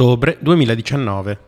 Ottobre 0.00 0.38
2019. 0.40 1.38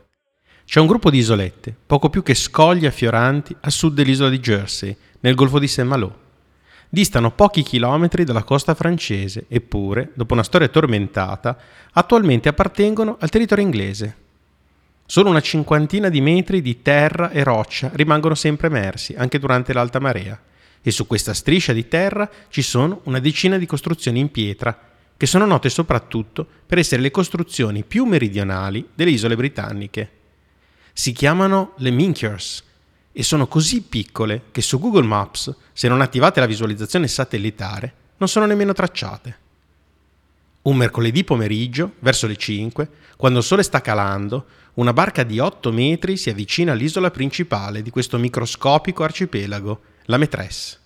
C'è 0.66 0.78
un 0.78 0.86
gruppo 0.86 1.08
di 1.08 1.16
isolette, 1.16 1.74
poco 1.86 2.10
più 2.10 2.22
che 2.22 2.34
scogli 2.34 2.84
affioranti 2.84 3.56
a 3.58 3.70
sud 3.70 3.94
dell'isola 3.94 4.28
di 4.28 4.40
Jersey, 4.40 4.94
nel 5.20 5.34
golfo 5.34 5.58
di 5.58 5.66
Saint-Malo. 5.66 6.18
Distano 6.90 7.30
pochi 7.30 7.62
chilometri 7.62 8.24
dalla 8.24 8.42
costa 8.42 8.74
francese, 8.74 9.46
eppure, 9.48 10.10
dopo 10.12 10.34
una 10.34 10.42
storia 10.42 10.68
tormentata, 10.68 11.56
attualmente 11.92 12.50
appartengono 12.50 13.16
al 13.20 13.30
territorio 13.30 13.64
inglese. 13.64 14.16
Solo 15.06 15.30
una 15.30 15.40
cinquantina 15.40 16.10
di 16.10 16.20
metri 16.20 16.60
di 16.60 16.82
terra 16.82 17.30
e 17.30 17.42
roccia 17.44 17.90
rimangono 17.94 18.34
sempre 18.34 18.66
emersi, 18.66 19.14
anche 19.14 19.38
durante 19.38 19.72
l'alta 19.72 19.98
marea, 19.98 20.38
e 20.82 20.90
su 20.90 21.06
questa 21.06 21.32
striscia 21.32 21.72
di 21.72 21.88
terra 21.88 22.28
ci 22.50 22.60
sono 22.60 23.00
una 23.04 23.18
decina 23.18 23.56
di 23.56 23.64
costruzioni 23.64 24.20
in 24.20 24.30
pietra, 24.30 24.91
che 25.22 25.28
sono 25.28 25.46
note 25.46 25.68
soprattutto 25.68 26.44
per 26.66 26.78
essere 26.78 27.00
le 27.00 27.12
costruzioni 27.12 27.84
più 27.84 28.06
meridionali 28.06 28.88
delle 28.92 29.12
isole 29.12 29.36
britanniche. 29.36 30.10
Si 30.92 31.12
chiamano 31.12 31.74
le 31.76 31.92
Minkers 31.92 32.64
e 33.12 33.22
sono 33.22 33.46
così 33.46 33.82
piccole 33.82 34.46
che 34.50 34.62
su 34.62 34.80
Google 34.80 35.06
Maps, 35.06 35.54
se 35.72 35.86
non 35.86 36.00
attivate 36.00 36.40
la 36.40 36.46
visualizzazione 36.46 37.06
satellitare, 37.06 37.94
non 38.16 38.28
sono 38.28 38.46
nemmeno 38.46 38.72
tracciate. 38.72 39.38
Un 40.62 40.76
mercoledì 40.76 41.22
pomeriggio, 41.22 41.92
verso 42.00 42.26
le 42.26 42.34
5, 42.34 42.88
quando 43.16 43.38
il 43.38 43.44
sole 43.44 43.62
sta 43.62 43.80
calando, 43.80 44.46
una 44.74 44.92
barca 44.92 45.22
di 45.22 45.38
8 45.38 45.70
metri 45.70 46.16
si 46.16 46.30
avvicina 46.30 46.72
all'isola 46.72 47.12
principale 47.12 47.82
di 47.82 47.90
questo 47.90 48.18
microscopico 48.18 49.04
arcipelago, 49.04 49.82
la 50.06 50.16
Maîtresse. 50.16 50.81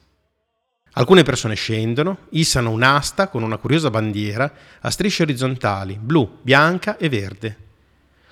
Alcune 0.98 1.25
persone 1.25 1.55
scendono, 1.55 2.20
issano 2.30 2.70
un'asta 2.70 3.28
con 3.28 3.42
una 3.42 3.58
curiosa 3.58 3.91
bandiera 3.91 4.50
a 4.80 4.91
strisce 4.91 5.25
orizzontali, 5.25 5.98
blu, 6.00 6.39
bianca 6.41 6.97
e 6.97 7.11
verde. 7.11 7.56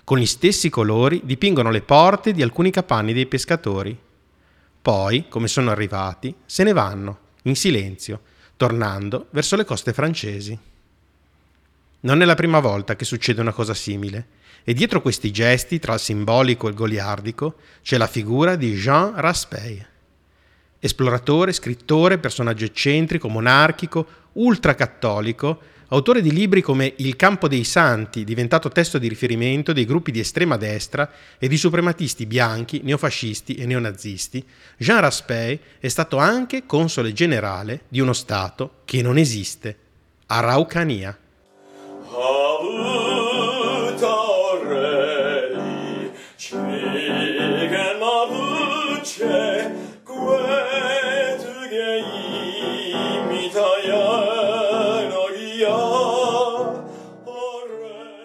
Con 0.03 0.17
gli 0.17 0.25
stessi 0.25 0.71
colori 0.71 1.21
dipingono 1.25 1.71
le 1.71 1.83
porte 1.83 2.33
di 2.33 2.41
alcuni 2.41 2.71
capanni 2.71 3.13
dei 3.13 3.27
pescatori. 3.27 3.99
Poi, 4.81 5.29
come 5.29 5.47
sono 5.47 5.71
arrivati, 5.71 6.35
se 6.47 6.63
ne 6.65 6.73
vanno, 6.73 7.19
in 7.43 7.55
silenzio, 7.55 8.23
tornando 8.57 9.27
verso 9.31 9.57
le 9.57 9.65
coste 9.67 9.93
francesi. 9.93 10.59
Non 12.01 12.23
è 12.23 12.25
la 12.25 12.35
prima 12.35 12.61
volta 12.61 12.97
che 12.97 13.05
succede 13.05 13.43
una 13.43 13.53
cosa 13.53 13.75
simile, 13.75 14.29
e 14.65 14.73
dietro 14.73 15.03
questi 15.03 15.31
gesti, 15.31 15.79
tra 15.79 15.93
il 15.93 16.01
simbolico 16.01 16.67
e 16.67 16.71
il 16.71 16.77
goliardico, 16.77 17.57
c'è 17.83 17.99
la 17.99 18.07
figura 18.07 18.57
di 18.57 18.75
Jean 18.75 19.13
Raspail. 19.17 19.93
Esploratore, 20.85 21.55
scrittore, 21.55 22.19
personaggio 22.19 22.67
eccentrico, 22.67 23.31
monarchico, 23.31 24.07
ultracattolico, 24.33 25.59
autore 25.89 26.21
di 26.21 26.31
libri 26.31 26.61
come 26.61 26.93
Il 26.97 27.17
campo 27.17 27.49
dei 27.49 27.65
santi, 27.65 28.23
diventato 28.23 28.69
testo 28.69 28.99
di 28.99 29.09
riferimento 29.09 29.73
dei 29.73 29.87
gruppi 29.87 30.11
di 30.11 30.21
estrema 30.21 30.59
destra 30.59 31.11
e 31.39 31.49
di 31.49 31.57
suprematisti 31.57 32.27
bianchi, 32.27 32.83
neofascisti 32.83 33.55
e 33.55 33.65
neonazisti, 33.65 34.45
Jean 34.77 35.01
Raspail 35.01 35.59
è 35.81 35.89
stato 35.89 36.19
anche 36.19 36.67
console 36.67 37.15
generale 37.15 37.85
di 37.89 38.01
uno 38.01 38.13
Stato 38.13 38.81
che 38.85 39.01
non 39.01 39.17
esiste, 39.17 39.77
Araucania. 40.27 41.17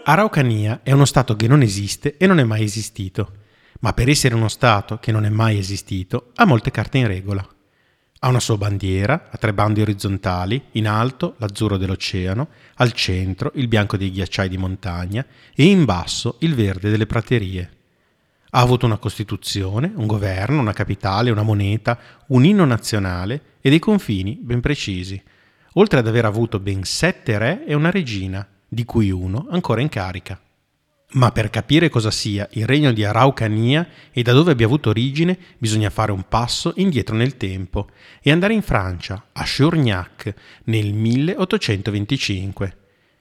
Araucania 0.09 0.79
è 0.81 0.91
uno 0.91 1.05
Stato 1.05 1.35
che 1.35 1.47
non 1.47 1.61
esiste 1.61 2.17
e 2.17 2.25
non 2.25 2.39
è 2.39 2.43
mai 2.43 2.63
esistito, 2.63 3.31
ma 3.81 3.93
per 3.93 4.09
essere 4.09 4.33
uno 4.33 4.47
Stato 4.47 4.97
che 4.97 5.11
non 5.11 5.23
è 5.23 5.29
mai 5.29 5.59
esistito 5.59 6.31
ha 6.33 6.45
molte 6.45 6.71
carte 6.71 6.97
in 6.97 7.05
regola. 7.05 7.47
Ha 8.21 8.27
una 8.27 8.39
sua 8.39 8.57
bandiera, 8.57 9.27
a 9.29 9.37
tre 9.37 9.53
bandi 9.53 9.81
orizzontali, 9.81 10.63
in 10.71 10.87
alto 10.87 11.35
l'azzurro 11.37 11.77
dell'oceano, 11.77 12.47
al 12.77 12.91
centro 12.93 13.51
il 13.53 13.67
bianco 13.67 13.97
dei 13.97 14.09
ghiacciai 14.09 14.49
di 14.49 14.57
montagna 14.57 15.23
e 15.53 15.65
in 15.65 15.85
basso 15.85 16.37
il 16.39 16.55
verde 16.55 16.89
delle 16.89 17.05
praterie. 17.05 17.69
Ha 18.49 18.61
avuto 18.61 18.87
una 18.87 18.97
Costituzione, 18.97 19.93
un 19.95 20.07
governo, 20.07 20.59
una 20.59 20.73
capitale, 20.73 21.29
una 21.29 21.43
moneta, 21.43 21.99
un 22.29 22.45
inno 22.45 22.65
nazionale 22.65 23.57
e 23.61 23.69
dei 23.69 23.77
confini 23.77 24.39
ben 24.41 24.59
precisi, 24.59 25.21
oltre 25.73 25.99
ad 25.99 26.07
aver 26.07 26.25
avuto 26.25 26.59
ben 26.59 26.83
sette 26.83 27.37
re 27.37 27.63
e 27.67 27.75
una 27.75 27.91
regina, 27.91 28.43
di 28.69 28.85
cui 28.85 29.11
uno 29.11 29.47
ancora 29.49 29.81
in 29.81 29.89
carica. 29.89 30.39
Ma 31.13 31.31
per 31.31 31.49
capire 31.49 31.89
cosa 31.89 32.11
sia 32.11 32.47
il 32.51 32.67
regno 32.67 32.91
di 32.93 33.03
Araucania 33.03 33.87
e 34.11 34.21
da 34.21 34.31
dove 34.31 34.51
abbia 34.51 34.67
avuto 34.67 34.89
origine, 34.89 35.37
bisogna 35.57 35.89
fare 35.89 36.11
un 36.11 36.23
passo 36.29 36.73
indietro 36.75 37.15
nel 37.15 37.35
tempo 37.35 37.89
e 38.21 38.31
andare 38.31 38.53
in 38.53 38.61
Francia, 38.61 39.29
a 39.33 39.43
Chourgnac, 39.43 40.33
nel 40.65 40.93
1825. 40.93 42.77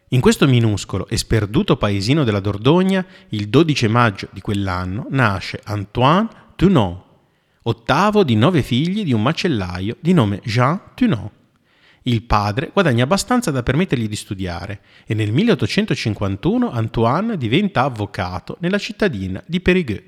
In 0.08 0.20
questo 0.20 0.46
minuscolo 0.46 1.08
e 1.08 1.16
sperduto 1.16 1.78
paesino 1.78 2.24
della 2.24 2.40
Dordogne, 2.40 3.06
il 3.30 3.48
12 3.48 3.88
maggio 3.88 4.28
di 4.32 4.42
quell'anno, 4.42 5.06
nasce 5.08 5.60
Antoine 5.64 6.28
Tunon, 6.56 7.02
ottavo 7.62 8.22
di 8.22 8.34
nove 8.34 8.62
figli 8.62 9.02
di 9.02 9.14
un 9.14 9.22
macellaio 9.22 9.96
di 10.00 10.12
nome 10.12 10.40
Jean 10.44 10.78
Tunon. 10.94 11.30
Il 12.02 12.22
padre 12.22 12.70
guadagna 12.72 13.04
abbastanza 13.04 13.50
da 13.50 13.62
permettergli 13.62 14.08
di 14.08 14.16
studiare 14.16 14.80
e 15.06 15.14
nel 15.14 15.32
1851 15.32 16.70
Antoine 16.70 17.36
diventa 17.36 17.82
avvocato 17.82 18.56
nella 18.60 18.78
cittadina 18.78 19.42
di 19.46 19.60
Périgueux. 19.60 20.02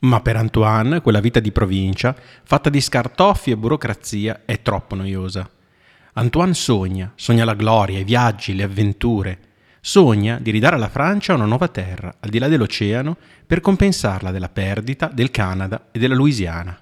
Ma 0.00 0.20
per 0.20 0.36
Antoine 0.36 1.00
quella 1.00 1.20
vita 1.20 1.40
di 1.40 1.52
provincia, 1.52 2.14
fatta 2.44 2.70
di 2.70 2.80
scartoffi 2.80 3.50
e 3.50 3.56
burocrazia, 3.56 4.42
è 4.44 4.60
troppo 4.62 4.94
noiosa. 4.94 5.48
Antoine 6.14 6.54
sogna, 6.54 7.12
sogna 7.14 7.44
la 7.44 7.54
gloria, 7.54 7.98
i 7.98 8.04
viaggi, 8.04 8.54
le 8.54 8.62
avventure. 8.62 9.38
Sogna 9.80 10.38
di 10.38 10.50
ridare 10.50 10.76
alla 10.76 10.88
Francia 10.88 11.34
una 11.34 11.44
nuova 11.44 11.68
terra, 11.68 12.16
al 12.20 12.30
di 12.30 12.38
là 12.38 12.48
dell'oceano, 12.48 13.16
per 13.46 13.60
compensarla 13.60 14.30
della 14.30 14.48
perdita 14.48 15.10
del 15.12 15.30
Canada 15.30 15.88
e 15.92 15.98
della 15.98 16.14
Louisiana. 16.14 16.78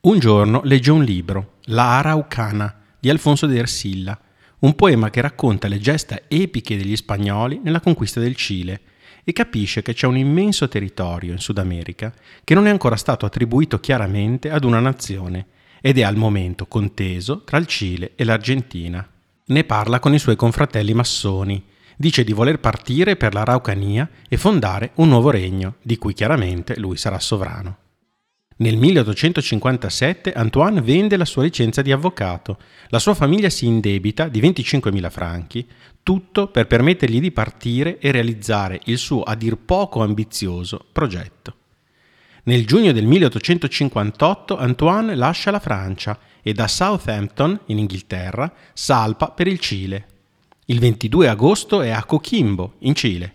Un 0.00 0.18
giorno 0.18 0.60
legge 0.64 0.90
un 0.90 1.02
libro, 1.02 1.54
La 1.64 1.98
Araucana, 1.98 2.77
di 2.98 3.08
Alfonso 3.08 3.46
de 3.46 3.58
Ersilla, 3.58 4.18
un 4.60 4.74
poema 4.74 5.10
che 5.10 5.20
racconta 5.20 5.68
le 5.68 5.78
gesta 5.78 6.22
epiche 6.26 6.76
degli 6.76 6.96
spagnoli 6.96 7.60
nella 7.62 7.80
conquista 7.80 8.18
del 8.18 8.34
Cile 8.34 8.80
e 9.22 9.32
capisce 9.32 9.82
che 9.82 9.92
c'è 9.92 10.06
un 10.06 10.16
immenso 10.16 10.68
territorio 10.68 11.32
in 11.32 11.38
Sud 11.38 11.58
America 11.58 12.12
che 12.42 12.54
non 12.54 12.66
è 12.66 12.70
ancora 12.70 12.96
stato 12.96 13.26
attribuito 13.26 13.78
chiaramente 13.78 14.50
ad 14.50 14.64
una 14.64 14.80
nazione 14.80 15.46
ed 15.80 15.98
è 15.98 16.02
al 16.02 16.16
momento 16.16 16.66
conteso 16.66 17.42
tra 17.44 17.58
il 17.58 17.66
Cile 17.66 18.12
e 18.16 18.24
l'Argentina. 18.24 19.06
Ne 19.46 19.64
parla 19.64 20.00
con 20.00 20.12
i 20.12 20.18
suoi 20.18 20.34
confratelli 20.34 20.92
massoni, 20.92 21.62
dice 21.96 22.24
di 22.24 22.32
voler 22.32 22.58
partire 22.58 23.16
per 23.16 23.34
la 23.34 23.44
Raucania 23.44 24.08
e 24.28 24.36
fondare 24.36 24.90
un 24.94 25.08
nuovo 25.08 25.30
regno, 25.30 25.76
di 25.82 25.96
cui 25.98 26.14
chiaramente 26.14 26.78
lui 26.78 26.96
sarà 26.96 27.18
sovrano. 27.18 27.76
Nel 28.60 28.76
1857 28.76 30.32
Antoine 30.32 30.80
vende 30.80 31.16
la 31.16 31.24
sua 31.24 31.44
licenza 31.44 31.80
di 31.80 31.92
avvocato, 31.92 32.58
la 32.88 32.98
sua 32.98 33.14
famiglia 33.14 33.50
si 33.50 33.66
indebita 33.66 34.26
di 34.26 34.40
25.000 34.40 35.10
franchi, 35.10 35.64
tutto 36.02 36.48
per 36.48 36.66
permettergli 36.66 37.20
di 37.20 37.30
partire 37.30 37.98
e 37.98 38.10
realizzare 38.10 38.80
il 38.86 38.98
suo 38.98 39.22
a 39.22 39.36
dir 39.36 39.58
poco 39.58 40.02
ambizioso 40.02 40.84
progetto. 40.90 41.54
Nel 42.44 42.66
giugno 42.66 42.90
del 42.90 43.06
1858 43.06 44.58
Antoine 44.58 45.14
lascia 45.14 45.52
la 45.52 45.60
Francia 45.60 46.18
e 46.42 46.52
da 46.52 46.66
Southampton, 46.66 47.60
in 47.66 47.78
Inghilterra, 47.78 48.52
salpa 48.72 49.30
per 49.30 49.46
il 49.46 49.60
Cile. 49.60 50.06
Il 50.64 50.80
22 50.80 51.28
agosto 51.28 51.80
è 51.80 51.90
a 51.90 52.02
Coquimbo, 52.02 52.74
in 52.80 52.96
Cile. 52.96 53.32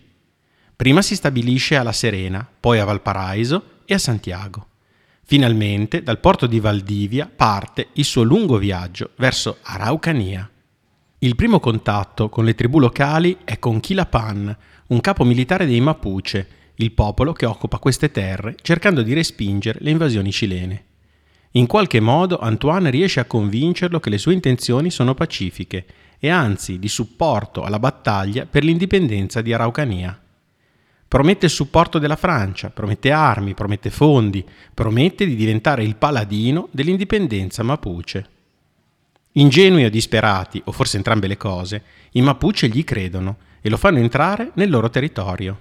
Prima 0.76 1.00
si 1.00 1.14
stabilisce 1.14 1.76
a 1.76 1.82
La 1.82 1.92
Serena, 1.92 2.46
poi 2.60 2.78
a 2.78 2.84
Valparaiso 2.84 3.80
e 3.86 3.94
a 3.94 3.98
Santiago. 3.98 4.66
Finalmente, 5.26 6.02
dal 6.02 6.20
porto 6.20 6.46
di 6.46 6.60
Valdivia 6.60 7.30
parte 7.34 7.88
il 7.94 8.04
suo 8.04 8.22
lungo 8.22 8.58
viaggio 8.58 9.10
verso 9.16 9.56
Araucania. 9.62 10.48
Il 11.18 11.34
primo 11.34 11.60
contatto 11.60 12.28
con 12.28 12.44
le 12.44 12.54
tribù 12.54 12.78
locali 12.78 13.38
è 13.42 13.58
con 13.58 13.80
Quilapan, 13.80 14.54
un 14.88 15.00
capo 15.00 15.24
militare 15.24 15.64
dei 15.64 15.80
Mapuche, 15.80 16.46
il 16.76 16.92
popolo 16.92 17.32
che 17.32 17.46
occupa 17.46 17.78
queste 17.78 18.10
terre 18.10 18.56
cercando 18.60 19.02
di 19.02 19.14
respingere 19.14 19.78
le 19.80 19.90
invasioni 19.90 20.30
cilene. 20.30 20.84
In 21.52 21.66
qualche 21.66 22.00
modo 22.00 22.38
Antoine 22.38 22.90
riesce 22.90 23.20
a 23.20 23.24
convincerlo 23.24 24.00
che 24.00 24.10
le 24.10 24.18
sue 24.18 24.34
intenzioni 24.34 24.90
sono 24.90 25.14
pacifiche 25.14 25.86
e 26.18 26.28
anzi 26.28 26.78
di 26.78 26.88
supporto 26.88 27.62
alla 27.62 27.78
battaglia 27.78 28.44
per 28.44 28.62
l'indipendenza 28.62 29.40
di 29.40 29.54
Araucania. 29.54 30.20
Promette 31.06 31.46
il 31.46 31.52
supporto 31.52 31.98
della 31.98 32.16
Francia, 32.16 32.70
promette 32.70 33.10
armi, 33.12 33.54
promette 33.54 33.90
fondi, 33.90 34.44
promette 34.72 35.26
di 35.26 35.36
diventare 35.36 35.84
il 35.84 35.96
paladino 35.96 36.68
dell'indipendenza 36.72 37.62
mapuche. 37.62 38.32
Ingenui 39.36 39.84
o 39.84 39.90
disperati, 39.90 40.60
o 40.64 40.72
forse 40.72 40.96
entrambe 40.96 41.26
le 41.26 41.36
cose, 41.36 41.82
i 42.12 42.22
Mapuche 42.22 42.68
gli 42.68 42.84
credono 42.84 43.36
e 43.60 43.68
lo 43.68 43.76
fanno 43.76 43.98
entrare 43.98 44.52
nel 44.54 44.70
loro 44.70 44.90
territorio. 44.90 45.58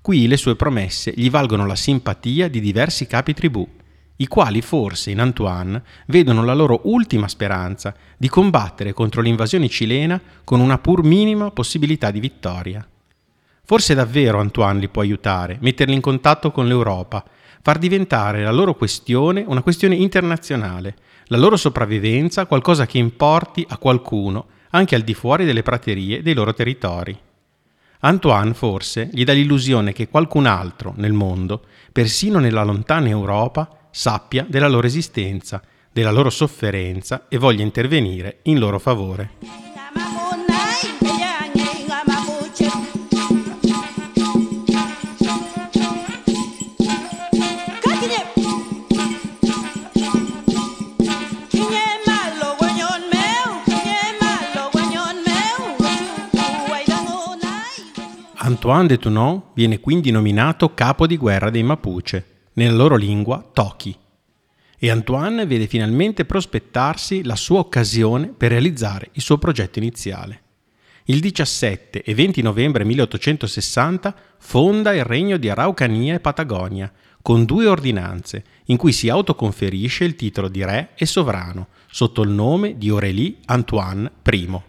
Qui 0.00 0.26
le 0.26 0.36
sue 0.36 0.56
promesse 0.56 1.12
gli 1.14 1.30
valgono 1.30 1.64
la 1.64 1.76
simpatia 1.76 2.48
di 2.48 2.60
diversi 2.60 3.06
capi 3.06 3.34
tribù, 3.34 3.68
i 4.16 4.26
quali 4.26 4.62
forse 4.62 5.12
in 5.12 5.20
Antoine 5.20 5.80
vedono 6.06 6.42
la 6.42 6.54
loro 6.54 6.80
ultima 6.84 7.28
speranza 7.28 7.94
di 8.16 8.28
combattere 8.28 8.92
contro 8.92 9.20
l'invasione 9.20 9.68
cilena 9.68 10.20
con 10.42 10.58
una 10.58 10.78
pur 10.78 11.04
minima 11.04 11.52
possibilità 11.52 12.10
di 12.10 12.18
vittoria. 12.18 12.84
Forse 13.68 13.94
davvero 13.94 14.40
Antoine 14.40 14.80
li 14.80 14.88
può 14.88 15.02
aiutare, 15.02 15.58
metterli 15.60 15.92
in 15.92 16.00
contatto 16.00 16.50
con 16.50 16.66
l'Europa, 16.66 17.22
far 17.60 17.76
diventare 17.76 18.42
la 18.42 18.50
loro 18.50 18.74
questione 18.74 19.44
una 19.46 19.60
questione 19.60 19.94
internazionale, 19.94 20.96
la 21.26 21.36
loro 21.36 21.58
sopravvivenza 21.58 22.46
qualcosa 22.46 22.86
che 22.86 22.96
importi 22.96 23.66
a 23.68 23.76
qualcuno 23.76 24.46
anche 24.70 24.94
al 24.94 25.02
di 25.02 25.12
fuori 25.12 25.44
delle 25.44 25.62
praterie 25.62 26.22
dei 26.22 26.32
loro 26.32 26.54
territori. 26.54 27.14
Antoine 28.00 28.54
forse 28.54 29.10
gli 29.12 29.24
dà 29.24 29.34
l'illusione 29.34 29.92
che 29.92 30.08
qualcun 30.08 30.46
altro 30.46 30.94
nel 30.96 31.12
mondo, 31.12 31.66
persino 31.92 32.38
nella 32.38 32.64
lontana 32.64 33.08
Europa, 33.08 33.88
sappia 33.90 34.46
della 34.48 34.68
loro 34.68 34.86
esistenza, 34.86 35.60
della 35.92 36.10
loro 36.10 36.30
sofferenza 36.30 37.26
e 37.28 37.36
voglia 37.36 37.64
intervenire 37.64 38.38
in 38.44 38.58
loro 38.58 38.78
favore. 38.78 39.67
Antoine 58.58 58.88
de 58.88 58.98
Toulon 58.98 59.40
viene 59.54 59.78
quindi 59.78 60.10
nominato 60.10 60.74
capo 60.74 61.06
di 61.06 61.16
guerra 61.16 61.48
dei 61.48 61.62
Mapuche, 61.62 62.48
nella 62.54 62.74
loro 62.74 62.96
lingua 62.96 63.48
Toki. 63.52 63.94
E 64.76 64.90
Antoine 64.90 65.46
vede 65.46 65.68
finalmente 65.68 66.24
prospettarsi 66.24 67.22
la 67.22 67.36
sua 67.36 67.60
occasione 67.60 68.34
per 68.36 68.50
realizzare 68.50 69.10
il 69.12 69.22
suo 69.22 69.38
progetto 69.38 69.78
iniziale. 69.78 70.42
Il 71.04 71.20
17 71.20 72.02
e 72.02 72.14
20 72.16 72.42
novembre 72.42 72.82
1860 72.82 74.12
fonda 74.38 74.92
il 74.92 75.04
regno 75.04 75.36
di 75.36 75.48
Araucania 75.48 76.14
e 76.14 76.20
Patagonia, 76.20 76.92
con 77.22 77.44
due 77.44 77.68
ordinanze, 77.68 78.42
in 78.64 78.76
cui 78.76 78.90
si 78.90 79.08
autoconferisce 79.08 80.02
il 80.02 80.16
titolo 80.16 80.48
di 80.48 80.64
re 80.64 80.90
e 80.96 81.06
sovrano, 81.06 81.68
sotto 81.88 82.22
il 82.22 82.30
nome 82.30 82.76
di 82.76 82.88
Aurélie 82.88 83.36
Antoine 83.44 84.10
I. 84.28 84.67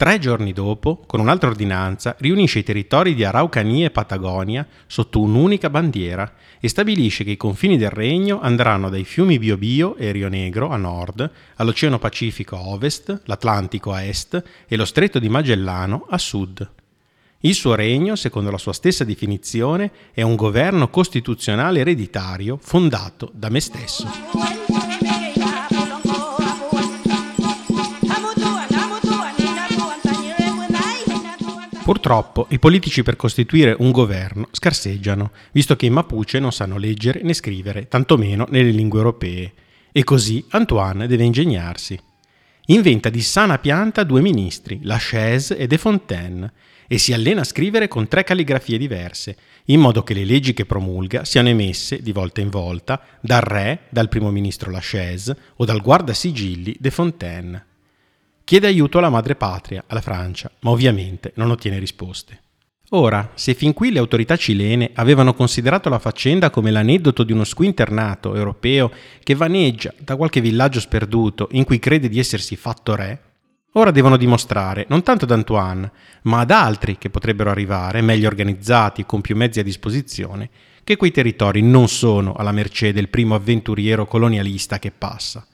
Tre 0.00 0.18
giorni 0.18 0.54
dopo, 0.54 1.02
con 1.04 1.20
un'altra 1.20 1.50
ordinanza, 1.50 2.16
riunisce 2.20 2.60
i 2.60 2.62
territori 2.62 3.14
di 3.14 3.22
Araucania 3.22 3.84
e 3.84 3.90
Patagonia 3.90 4.66
sotto 4.86 5.20
un'unica 5.20 5.68
bandiera 5.68 6.36
e 6.58 6.68
stabilisce 6.70 7.22
che 7.22 7.32
i 7.32 7.36
confini 7.36 7.76
del 7.76 7.90
regno 7.90 8.40
andranno 8.40 8.88
dai 8.88 9.04
fiumi 9.04 9.38
Biobio 9.38 9.96
e 9.96 10.10
Rio 10.10 10.30
Negro 10.30 10.70
a 10.70 10.78
nord, 10.78 11.30
all'Oceano 11.56 11.98
Pacifico 11.98 12.56
a 12.56 12.66
ovest, 12.68 13.24
l'Atlantico 13.26 13.92
a 13.92 14.02
est 14.02 14.42
e 14.66 14.76
lo 14.76 14.86
Stretto 14.86 15.18
di 15.18 15.28
Magellano 15.28 16.06
a 16.08 16.16
sud. 16.16 16.66
Il 17.40 17.54
suo 17.54 17.74
regno, 17.74 18.16
secondo 18.16 18.50
la 18.50 18.56
sua 18.56 18.72
stessa 18.72 19.04
definizione, 19.04 19.90
è 20.14 20.22
un 20.22 20.34
governo 20.34 20.88
costituzionale 20.88 21.80
ereditario 21.80 22.56
fondato 22.58 23.30
da 23.34 23.50
me 23.50 23.60
stesso. 23.60 24.59
Purtroppo 31.90 32.46
i 32.50 32.60
politici 32.60 33.02
per 33.02 33.16
costituire 33.16 33.74
un 33.76 33.90
governo 33.90 34.46
scarseggiano, 34.52 35.32
visto 35.50 35.74
che 35.74 35.86
i 35.86 35.90
Mapuche 35.90 36.38
non 36.38 36.52
sanno 36.52 36.78
leggere 36.78 37.20
né 37.22 37.34
scrivere, 37.34 37.88
tantomeno 37.88 38.46
nelle 38.48 38.70
lingue 38.70 38.98
europee. 39.00 39.52
E 39.90 40.04
così 40.04 40.44
Antoine 40.50 41.08
deve 41.08 41.24
ingegnarsi. 41.24 41.98
Inventa 42.66 43.08
di 43.08 43.20
sana 43.20 43.58
pianta 43.58 44.04
due 44.04 44.20
ministri, 44.20 44.78
Lachaise 44.84 45.56
e 45.56 45.66
De 45.66 45.78
Fontaine, 45.78 46.52
e 46.86 46.96
si 46.96 47.12
allena 47.12 47.40
a 47.40 47.44
scrivere 47.44 47.88
con 47.88 48.06
tre 48.06 48.22
calligrafie 48.22 48.78
diverse, 48.78 49.36
in 49.64 49.80
modo 49.80 50.04
che 50.04 50.14
le 50.14 50.24
leggi 50.24 50.52
che 50.52 50.66
promulga 50.66 51.24
siano 51.24 51.48
emesse, 51.48 52.02
di 52.02 52.12
volta 52.12 52.40
in 52.40 52.50
volta, 52.50 53.02
dal 53.20 53.40
re, 53.40 53.86
dal 53.88 54.08
primo 54.08 54.30
ministro 54.30 54.70
Lachaise 54.70 55.36
o 55.56 55.64
dal 55.64 55.80
guardasigilli 55.80 56.76
De 56.78 56.90
Fontaine. 56.92 57.64
Chiede 58.50 58.66
aiuto 58.66 58.98
alla 58.98 59.10
madrepatria, 59.10 59.84
alla 59.86 60.00
Francia, 60.00 60.50
ma 60.62 60.70
ovviamente 60.70 61.30
non 61.36 61.52
ottiene 61.52 61.78
risposte. 61.78 62.40
Ora, 62.88 63.30
se 63.34 63.54
fin 63.54 63.72
qui 63.72 63.92
le 63.92 64.00
autorità 64.00 64.34
cilene 64.34 64.90
avevano 64.94 65.34
considerato 65.34 65.88
la 65.88 66.00
faccenda 66.00 66.50
come 66.50 66.72
l'aneddoto 66.72 67.22
di 67.22 67.30
uno 67.30 67.44
squinternato 67.44 68.34
europeo 68.34 68.90
che 69.22 69.36
vaneggia 69.36 69.94
da 69.98 70.16
qualche 70.16 70.40
villaggio 70.40 70.80
sperduto 70.80 71.46
in 71.52 71.62
cui 71.62 71.78
crede 71.78 72.08
di 72.08 72.18
essersi 72.18 72.56
fatto 72.56 72.96
re, 72.96 73.22
ora 73.74 73.92
devono 73.92 74.16
dimostrare, 74.16 74.84
non 74.88 75.04
tanto 75.04 75.26
ad 75.26 75.30
Antoine, 75.30 75.92
ma 76.22 76.40
ad 76.40 76.50
altri 76.50 76.98
che 76.98 77.08
potrebbero 77.08 77.50
arrivare, 77.50 78.00
meglio 78.00 78.26
organizzati 78.26 79.02
e 79.02 79.06
con 79.06 79.20
più 79.20 79.36
mezzi 79.36 79.60
a 79.60 79.62
disposizione, 79.62 80.50
che 80.82 80.96
quei 80.96 81.12
territori 81.12 81.62
non 81.62 81.86
sono 81.86 82.32
alla 82.32 82.50
mercé 82.50 82.92
del 82.92 83.10
primo 83.10 83.36
avventuriero 83.36 84.06
colonialista 84.06 84.80
che 84.80 84.90
passa 84.90 85.46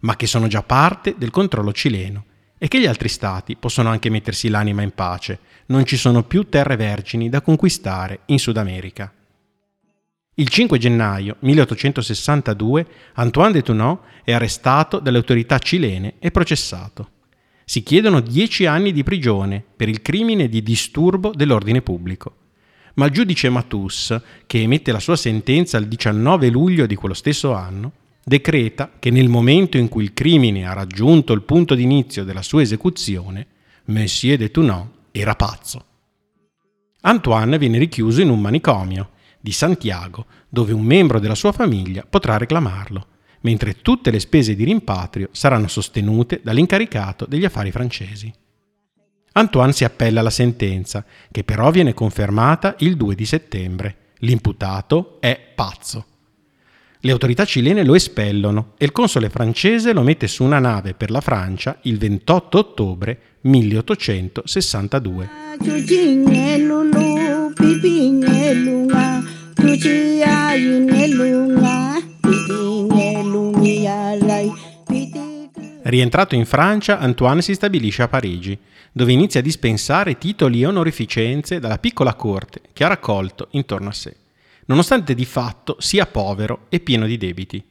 ma 0.00 0.16
che 0.16 0.26
sono 0.26 0.46
già 0.46 0.62
parte 0.62 1.14
del 1.18 1.30
controllo 1.30 1.72
cileno 1.72 2.24
e 2.58 2.68
che 2.68 2.80
gli 2.80 2.86
altri 2.86 3.08
stati 3.08 3.56
possono 3.56 3.90
anche 3.90 4.10
mettersi 4.10 4.48
l'anima 4.48 4.82
in 4.82 4.92
pace, 4.92 5.38
non 5.66 5.84
ci 5.84 5.96
sono 5.96 6.22
più 6.22 6.48
terre 6.48 6.76
vergini 6.76 7.28
da 7.28 7.40
conquistare 7.40 8.20
in 8.26 8.38
Sud 8.38 8.56
America. 8.56 9.12
Il 10.38 10.48
5 10.48 10.78
gennaio 10.78 11.36
1862 11.40 12.86
Antoine 13.14 13.52
de 13.52 13.62
Toulon 13.62 13.98
è 14.22 14.32
arrestato 14.32 14.98
dalle 14.98 15.16
autorità 15.16 15.58
cilene 15.58 16.14
e 16.18 16.30
processato. 16.30 17.10
Si 17.64 17.82
chiedono 17.82 18.20
dieci 18.20 18.66
anni 18.66 18.92
di 18.92 19.02
prigione 19.02 19.64
per 19.76 19.88
il 19.88 20.02
crimine 20.02 20.48
di 20.48 20.62
disturbo 20.62 21.32
dell'ordine 21.34 21.80
pubblico. 21.80 22.36
Ma 22.94 23.06
il 23.06 23.12
giudice 23.12 23.48
Matus, 23.48 24.18
che 24.46 24.60
emette 24.60 24.92
la 24.92 25.00
sua 25.00 25.16
sentenza 25.16 25.78
il 25.78 25.88
19 25.88 26.48
luglio 26.48 26.86
di 26.86 26.94
quello 26.94 27.14
stesso 27.14 27.54
anno, 27.54 27.92
decreta 28.28 28.90
che 28.98 29.10
nel 29.10 29.28
momento 29.28 29.76
in 29.76 29.88
cui 29.88 30.02
il 30.02 30.12
crimine 30.12 30.66
ha 30.66 30.72
raggiunto 30.72 31.32
il 31.32 31.42
punto 31.42 31.76
d'inizio 31.76 32.24
della 32.24 32.42
sua 32.42 32.60
esecuzione, 32.60 33.46
Monsieur 33.84 34.36
de 34.36 34.50
Toulon 34.50 34.90
era 35.12 35.36
pazzo. 35.36 35.84
Antoine 37.02 37.56
viene 37.56 37.78
richiuso 37.78 38.20
in 38.20 38.30
un 38.30 38.40
manicomio 38.40 39.10
di 39.38 39.52
Santiago, 39.52 40.26
dove 40.48 40.72
un 40.72 40.82
membro 40.82 41.20
della 41.20 41.36
sua 41.36 41.52
famiglia 41.52 42.04
potrà 42.08 42.36
reclamarlo, 42.36 43.06
mentre 43.42 43.80
tutte 43.80 44.10
le 44.10 44.18
spese 44.18 44.56
di 44.56 44.64
rimpatrio 44.64 45.28
saranno 45.30 45.68
sostenute 45.68 46.40
dall'incaricato 46.42 47.26
degli 47.26 47.44
affari 47.44 47.70
francesi. 47.70 48.32
Antoine 49.34 49.72
si 49.72 49.84
appella 49.84 50.18
alla 50.18 50.30
sentenza, 50.30 51.04
che 51.30 51.44
però 51.44 51.70
viene 51.70 51.94
confermata 51.94 52.74
il 52.80 52.96
2 52.96 53.14
di 53.14 53.24
settembre. 53.24 53.96
L'imputato 54.18 55.18
è 55.20 55.38
pazzo. 55.54 56.15
Le 57.06 57.12
autorità 57.12 57.44
cilene 57.44 57.84
lo 57.84 57.94
espellono 57.94 58.72
e 58.76 58.84
il 58.84 58.90
console 58.90 59.28
francese 59.30 59.92
lo 59.92 60.02
mette 60.02 60.26
su 60.26 60.42
una 60.42 60.58
nave 60.58 60.92
per 60.92 61.12
la 61.12 61.20
Francia 61.20 61.78
il 61.82 61.98
28 61.98 62.58
ottobre 62.58 63.20
1862. 63.42 65.28
Rientrato 75.82 76.34
in 76.34 76.44
Francia, 76.44 76.98
Antoine 76.98 77.40
si 77.40 77.54
stabilisce 77.54 78.02
a 78.02 78.08
Parigi, 78.08 78.58
dove 78.90 79.12
inizia 79.12 79.38
a 79.38 79.44
dispensare 79.44 80.18
titoli 80.18 80.62
e 80.62 80.66
onorificenze 80.66 81.60
dalla 81.60 81.78
piccola 81.78 82.14
corte 82.14 82.62
che 82.72 82.82
ha 82.82 82.88
raccolto 82.88 83.46
intorno 83.52 83.90
a 83.90 83.92
sé 83.92 84.16
nonostante 84.66 85.14
di 85.14 85.24
fatto 85.24 85.76
sia 85.78 86.06
povero 86.06 86.66
e 86.68 86.80
pieno 86.80 87.06
di 87.06 87.16
debiti. 87.16 87.64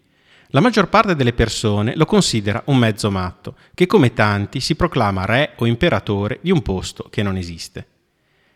La 0.49 0.59
maggior 0.59 0.89
parte 0.89 1.15
delle 1.15 1.33
persone 1.33 1.95
lo 1.95 2.05
considera 2.05 2.61
un 2.65 2.77
mezzo 2.77 3.09
matto, 3.11 3.55
che 3.73 3.85
come 3.85 4.13
tanti 4.13 4.59
si 4.59 4.75
proclama 4.75 5.25
re 5.25 5.53
o 5.57 5.65
imperatore 5.65 6.39
di 6.41 6.51
un 6.51 6.61
posto 6.61 7.07
che 7.09 7.23
non 7.23 7.37
esiste. 7.37 7.87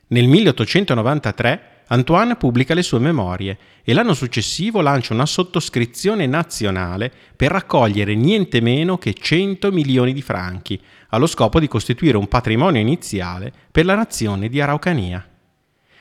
Nel 0.07 0.27
1893 0.27 1.79
Antoine 1.91 2.35
pubblica 2.35 2.75
le 2.75 2.83
sue 2.83 2.99
memorie 2.99 3.57
e 3.83 3.93
l'anno 3.93 4.13
successivo 4.13 4.79
lancia 4.79 5.15
una 5.15 5.25
sottoscrizione 5.25 6.27
nazionale 6.27 7.11
per 7.35 7.51
raccogliere 7.51 8.13
niente 8.13 8.61
meno 8.61 8.99
che 8.99 9.15
100 9.15 9.71
milioni 9.71 10.13
di 10.13 10.21
franchi, 10.21 10.79
allo 11.09 11.25
scopo 11.25 11.59
di 11.59 11.67
costituire 11.67 12.17
un 12.17 12.27
patrimonio 12.27 12.79
iniziale 12.79 13.51
per 13.71 13.85
la 13.85 13.95
nazione 13.95 14.49
di 14.49 14.61
Araucania. 14.61 15.28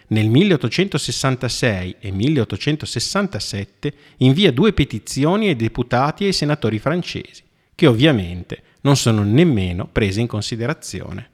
Nel 0.09 0.29
1866 0.29 1.97
e 2.01 2.11
1867 2.11 3.93
invia 4.19 4.53
due 4.53 4.73
petizioni 4.73 5.49
ai 5.49 5.57
deputati 5.57 6.25
e 6.25 6.29
ai 6.29 6.33
senatori 6.33 6.79
francesi, 6.79 7.43
che 7.75 7.87
ovviamente 7.87 8.63
non 8.83 8.97
sono 8.97 9.23
nemmeno 9.23 9.87
prese 9.87 10.21
in 10.21 10.27
considerazione. 10.27 11.31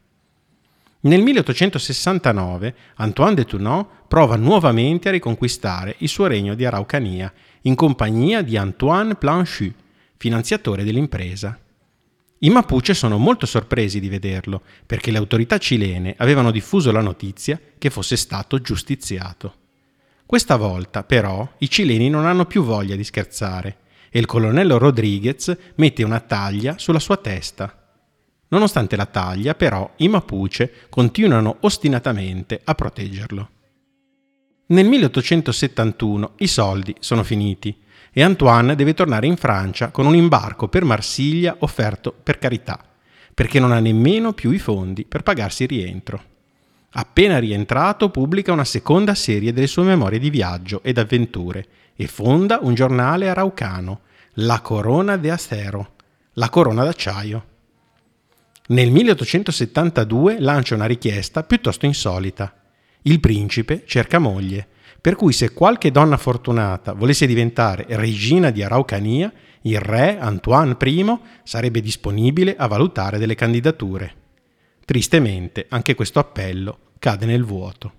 Nel 1.00 1.20
1869 1.20 2.74
Antoine 2.96 3.34
de 3.34 3.44
Tournon 3.44 3.86
prova 4.08 4.36
nuovamente 4.36 5.08
a 5.08 5.12
riconquistare 5.12 5.96
il 5.98 6.08
suo 6.08 6.26
regno 6.26 6.54
di 6.54 6.64
Araucania 6.64 7.32
in 7.62 7.74
compagnia 7.74 8.42
di 8.42 8.56
Antoine 8.56 9.14
Planchu, 9.14 9.70
finanziatore 10.16 10.82
dell'impresa. 10.82 11.58
I 12.44 12.50
Mapuche 12.50 12.92
sono 12.92 13.16
molto 13.16 13.46
sorpresi 13.46 14.00
di 14.00 14.10
vederlo 14.10 14.60
perché 14.84 15.10
le 15.10 15.16
autorità 15.16 15.56
cilene 15.56 16.14
avevano 16.18 16.50
diffuso 16.50 16.92
la 16.92 17.00
notizia 17.00 17.58
che 17.78 17.88
fosse 17.88 18.16
stato 18.16 18.60
giustiziato. 18.60 19.54
Questa 20.26 20.56
volta, 20.56 21.04
però, 21.04 21.50
i 21.58 21.70
cileni 21.70 22.10
non 22.10 22.26
hanno 22.26 22.44
più 22.44 22.62
voglia 22.62 22.96
di 22.96 23.04
scherzare 23.04 23.78
e 24.10 24.18
il 24.18 24.26
colonnello 24.26 24.76
Rodriguez 24.76 25.56
mette 25.76 26.02
una 26.02 26.20
taglia 26.20 26.76
sulla 26.76 26.98
sua 26.98 27.16
testa. 27.16 27.82
Nonostante 28.48 28.94
la 28.96 29.06
taglia, 29.06 29.54
però, 29.54 29.90
i 29.96 30.08
Mapuche 30.08 30.70
continuano 30.90 31.56
ostinatamente 31.60 32.60
a 32.62 32.74
proteggerlo. 32.74 33.48
Nel 34.66 34.84
1871 34.86 36.32
i 36.36 36.46
soldi 36.46 36.94
sono 37.00 37.22
finiti 37.22 37.74
e 38.16 38.22
Antoine 38.22 38.76
deve 38.76 38.94
tornare 38.94 39.26
in 39.26 39.36
Francia 39.36 39.90
con 39.90 40.06
un 40.06 40.14
imbarco 40.14 40.68
per 40.68 40.84
Marsiglia 40.84 41.56
offerto 41.58 42.14
per 42.22 42.38
carità, 42.38 42.80
perché 43.34 43.58
non 43.58 43.72
ha 43.72 43.80
nemmeno 43.80 44.32
più 44.32 44.52
i 44.52 44.58
fondi 44.60 45.04
per 45.04 45.24
pagarsi 45.24 45.64
il 45.64 45.70
rientro. 45.70 46.22
Appena 46.90 47.38
rientrato 47.38 48.10
pubblica 48.10 48.52
una 48.52 48.64
seconda 48.64 49.16
serie 49.16 49.52
delle 49.52 49.66
sue 49.66 49.82
memorie 49.82 50.20
di 50.20 50.30
viaggio 50.30 50.80
ed 50.84 50.96
avventure 50.96 51.66
e 51.96 52.06
fonda 52.06 52.60
un 52.62 52.74
giornale 52.74 53.28
araucano, 53.28 54.02
La 54.34 54.60
Corona 54.60 55.16
de 55.16 55.30
Acero, 55.32 55.94
la 56.34 56.48
corona 56.48 56.84
d'acciaio. 56.84 57.46
Nel 58.68 58.90
1872 58.90 60.40
lancia 60.40 60.74
una 60.74 60.86
richiesta 60.86 61.42
piuttosto 61.42 61.84
insolita. 61.84 62.54
Il 63.02 63.20
principe 63.20 63.82
cerca 63.86 64.18
moglie, 64.18 64.68
per 65.04 65.16
cui 65.16 65.34
se 65.34 65.52
qualche 65.52 65.90
donna 65.90 66.16
fortunata 66.16 66.94
volesse 66.94 67.26
diventare 67.26 67.84
regina 67.90 68.48
di 68.48 68.62
Araucania, 68.62 69.30
il 69.60 69.78
re 69.78 70.18
Antoine 70.18 70.78
I 70.82 71.18
sarebbe 71.42 71.82
disponibile 71.82 72.56
a 72.56 72.66
valutare 72.68 73.18
delle 73.18 73.34
candidature. 73.34 74.14
Tristemente 74.82 75.66
anche 75.68 75.94
questo 75.94 76.20
appello 76.20 76.78
cade 76.98 77.26
nel 77.26 77.44
vuoto. 77.44 77.92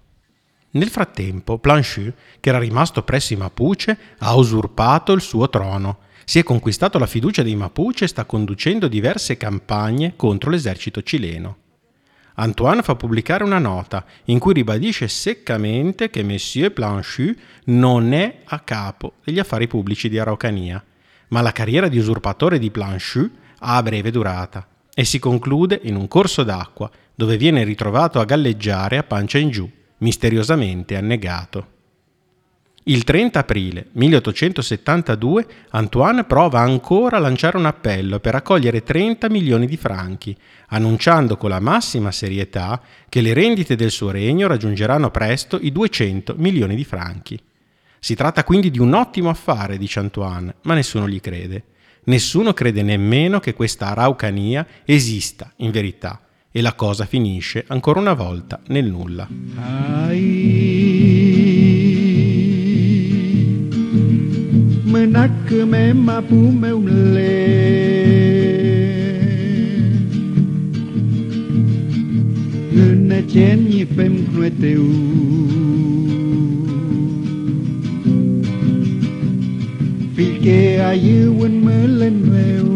Nel 0.72 0.90
frattempo, 0.90 1.60
Planchu, 1.60 2.12
che 2.40 2.50
era 2.50 2.58
rimasto 2.58 3.04
presso 3.04 3.34
i 3.34 3.38
Mapuche, 3.38 3.96
ha 4.18 4.34
usurpato 4.34 5.14
il 5.14 5.22
suo 5.22 5.48
trono, 5.48 6.00
si 6.24 6.40
è 6.40 6.44
conquistato 6.44 6.98
la 6.98 7.06
fiducia 7.06 7.44
dei 7.44 7.56
Mapuche 7.56 8.06
e 8.06 8.08
sta 8.08 8.26
conducendo 8.26 8.88
diverse 8.88 9.38
campagne 9.38 10.14
contro 10.16 10.50
l'esercito 10.50 11.04
cileno. 11.04 11.58
Antoine 12.36 12.82
fa 12.82 12.96
pubblicare 12.96 13.44
una 13.44 13.60
nota 13.60 14.04
in 14.26 14.40
cui 14.40 14.54
ribadisce 14.54 15.08
seccamente 15.08 16.10
che 16.10 16.24
Monsieur 16.24 16.72
Planchu 16.72 17.34
non 17.66 18.12
è 18.14 18.40
a 18.44 18.60
capo 18.60 19.14
degli 19.24 19.40
affari 19.40 19.68
pubblici 19.68 20.10
di 20.10 20.20
Araucania, 20.20 20.84
ma 21.30 21.42
la 21.42 21.54
carriera 21.54 21.88
di 21.88 21.98
usurpatore 21.98 22.60
di 22.60 22.72
Planchu 22.72 23.30
ha 23.60 23.82
breve 23.82 24.12
durata 24.12 24.68
e 24.94 25.06
si 25.06 25.20
conclude 25.20 25.80
in 25.84 25.96
un 25.96 26.08
corso 26.08 26.44
d'acqua 26.44 26.90
dove 27.14 27.38
viene 27.38 27.64
ritrovato 27.64 28.20
a 28.20 28.26
galleggiare 28.26 28.98
a 28.98 29.04
pancia 29.04 29.38
in 29.38 29.50
giù, 29.50 29.70
misteriosamente 30.00 30.98
annegato. 30.98 31.74
Il 32.88 33.04
30 33.04 33.40
aprile 33.40 33.88
1872 33.94 35.48
Antoine 35.70 36.24
prova 36.24 36.60
ancora 36.60 37.18
a 37.18 37.20
lanciare 37.20 37.58
un 37.58 37.66
appello 37.66 38.20
per 38.20 38.34
raccogliere 38.34 38.84
30 38.84 39.28
milioni 39.28 39.66
di 39.66 39.76
franchi, 39.76 40.38
annunciando 40.68 41.36
con 41.36 41.50
la 41.50 41.60
massima 41.60 42.12
serietà 42.12 42.80
che 43.10 43.22
le 43.22 43.34
rendite 43.34 43.76
del 43.76 43.90
suo 43.90 44.12
regno 44.12 44.46
raggiungeranno 44.46 45.10
presto 45.10 45.58
i 45.60 45.72
200 45.72 46.36
milioni 46.38 46.76
di 46.76 46.86
franchi. 46.86 47.40
Si 47.98 48.14
tratta 48.14 48.44
quindi 48.44 48.70
di 48.70 48.78
un 48.78 48.94
ottimo 48.94 49.32
affare, 49.32 49.80
dice 49.80 49.98
Antoine, 49.98 50.54
ma 50.62 50.76
nessuno 50.76 51.10
gli 51.10 51.20
crede. 51.20 51.64
Nessuno 52.04 52.54
crede 52.54 52.84
nemmeno 52.84 53.40
che 53.40 53.56
questa 53.56 53.88
araucania 53.88 54.64
esista 54.86 55.52
in 55.56 55.72
verità 55.72 56.22
e 56.52 56.62
la 56.62 56.76
cosa 56.76 57.06
finisce 57.06 57.66
ancora 57.68 58.00
una 58.00 58.14
volta 58.14 58.62
nel 58.68 58.86
nulla. 58.86 59.28
nacă 65.12 65.66
me 65.70 65.94
ma 65.94 66.18
pu 66.28 66.36
meu 66.36 66.80
le 67.14 67.34
ne 73.08 73.20
chen 73.32 73.60
ni 73.70 73.86
pem 73.96 74.14
knue 74.28 74.50
teu 74.62 74.86
Fil 80.16 80.34
que 80.44 80.60
a 80.90 80.92
you 81.06 81.46
en 81.46 81.56
me 81.66 81.78
len 82.00 82.18
meu 82.32 82.68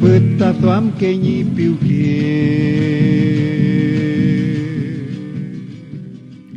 Păta 0.00 0.50
toam 0.60 0.84
ke 0.98 1.10
ni 1.22 1.36
piu 1.54 1.74
kie 1.86 3.51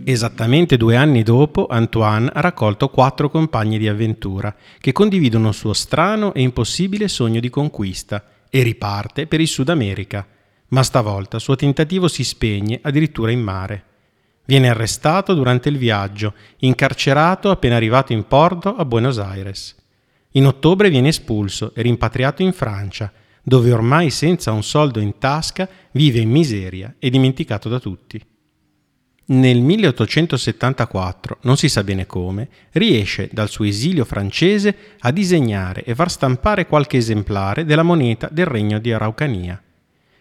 Esattamente 0.07 0.77
due 0.77 0.95
anni 0.95 1.23
dopo, 1.23 1.65
Antoine 1.65 2.29
ha 2.31 2.39
raccolto 2.39 2.89
quattro 2.89 3.27
compagni 3.27 3.79
di 3.79 3.87
avventura 3.87 4.55
che 4.77 4.91
condividono 4.91 5.47
il 5.47 5.55
suo 5.55 5.73
strano 5.73 6.31
e 6.35 6.43
impossibile 6.43 7.07
sogno 7.07 7.39
di 7.39 7.49
conquista 7.49 8.23
e 8.47 8.61
riparte 8.61 9.25
per 9.25 9.41
il 9.41 9.47
Sud 9.47 9.69
America. 9.69 10.27
Ma 10.67 10.83
stavolta 10.83 11.37
il 11.37 11.41
suo 11.41 11.55
tentativo 11.55 12.07
si 12.07 12.23
spegne 12.23 12.77
addirittura 12.83 13.31
in 13.31 13.41
mare. 13.41 13.83
Viene 14.45 14.69
arrestato 14.69 15.33
durante 15.33 15.69
il 15.69 15.79
viaggio, 15.79 16.35
incarcerato 16.57 17.49
appena 17.49 17.75
arrivato 17.75 18.13
in 18.13 18.27
porto 18.27 18.75
a 18.75 18.85
Buenos 18.85 19.17
Aires. 19.17 19.75
In 20.33 20.45
ottobre 20.45 20.91
viene 20.91 21.07
espulso 21.07 21.73
e 21.73 21.81
rimpatriato 21.81 22.43
in 22.43 22.53
Francia, 22.53 23.11
dove 23.41 23.71
ormai 23.71 24.11
senza 24.11 24.51
un 24.51 24.61
soldo 24.61 24.99
in 24.99 25.17
tasca 25.17 25.67
vive 25.93 26.19
in 26.19 26.29
miseria 26.29 26.93
e 26.99 27.09
dimenticato 27.09 27.69
da 27.69 27.79
tutti. 27.79 28.23
Nel 29.27 29.59
1874, 29.59 31.39
non 31.41 31.57
si 31.57 31.67
sa 31.67 31.83
bene 31.83 32.05
come, 32.05 32.47
riesce 32.73 33.27
dal 33.31 33.49
suo 33.49 33.65
esilio 33.65 34.05
francese 34.05 34.75
a 34.99 35.11
disegnare 35.11 35.83
e 35.83 35.95
far 35.95 36.11
stampare 36.11 36.67
qualche 36.67 36.97
esemplare 36.97 37.65
della 37.65 37.81
moneta 37.81 38.29
del 38.31 38.45
regno 38.45 38.77
di 38.77 38.93
Araucania. 38.93 39.59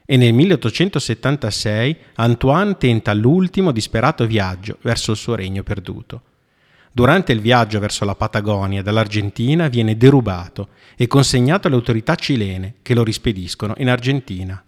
E 0.06 0.16
nel 0.16 0.32
1876 0.32 1.96
Antoine 2.14 2.78
tenta 2.78 3.12
l'ultimo 3.12 3.72
disperato 3.72 4.26
viaggio 4.26 4.78
verso 4.80 5.10
il 5.10 5.18
suo 5.18 5.34
regno 5.34 5.62
perduto. 5.62 6.22
Durante 6.90 7.32
il 7.32 7.40
viaggio 7.40 7.80
verso 7.80 8.06
la 8.06 8.14
Patagonia 8.14 8.82
dall'Argentina 8.82 9.68
viene 9.68 9.98
derubato 9.98 10.68
e 10.96 11.06
consegnato 11.08 11.66
alle 11.66 11.76
autorità 11.76 12.14
cilene 12.14 12.76
che 12.80 12.94
lo 12.94 13.04
rispediscono 13.04 13.74
in 13.78 13.90
Argentina. 13.90 14.64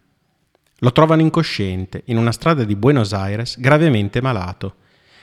Lo 0.80 0.92
trovano 0.92 1.22
incosciente 1.22 2.02
in 2.06 2.18
una 2.18 2.32
strada 2.32 2.64
di 2.64 2.76
Buenos 2.76 3.14
Aires, 3.14 3.58
gravemente 3.58 4.20
malato. 4.20 4.76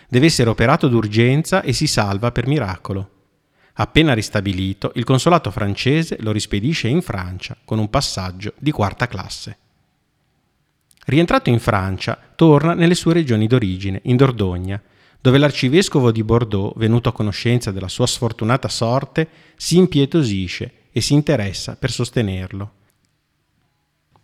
Deve 0.10 0.25
essere 0.25 0.50
operato 0.50 0.88
d'urgenza 0.88 1.62
e 1.62 1.74
si 1.74 1.86
salva 1.86 2.31
per 2.31 2.48
miracolo. 2.48 3.10
Appena 3.74 4.13
ristabilito, 4.13 4.91
il 4.95 5.03
consolato 5.03 5.51
francese 5.51 6.17
lo 6.22 6.31
rispedisce 6.31 6.88
in 6.88 7.01
Francia 7.03 7.55
con 7.65 7.77
un 7.77 7.89
passaggio 7.89 8.53
di 8.57 8.72
quarta 8.72 9.07
classe. 9.07 9.57
Rientrato 11.05 11.50
in 11.50 11.60
Francia, 11.60 12.17
torna 12.36 12.74
nelle 12.74 12.95
sue 12.95 13.13
regioni 13.13 13.45
d'origine, 13.45 14.00
in 14.05 14.15
Dordogna, 14.15 14.81
dove 15.22 15.38
l'arcivescovo 15.38 16.12
di 16.12 16.24
Bordeaux, 16.24 16.75
venuto 16.77 17.10
a 17.10 17.13
conoscenza 17.13 17.72
della 17.72 17.88
sua 17.88 18.07
sfortunata 18.07 18.67
sorte, 18.69 19.27
si 19.55 19.77
impietosisce 19.77 20.72
e 20.91 21.00
si 21.01 21.13
interessa 21.13 21.75
per 21.75 21.91
sostenerlo. 21.91 22.72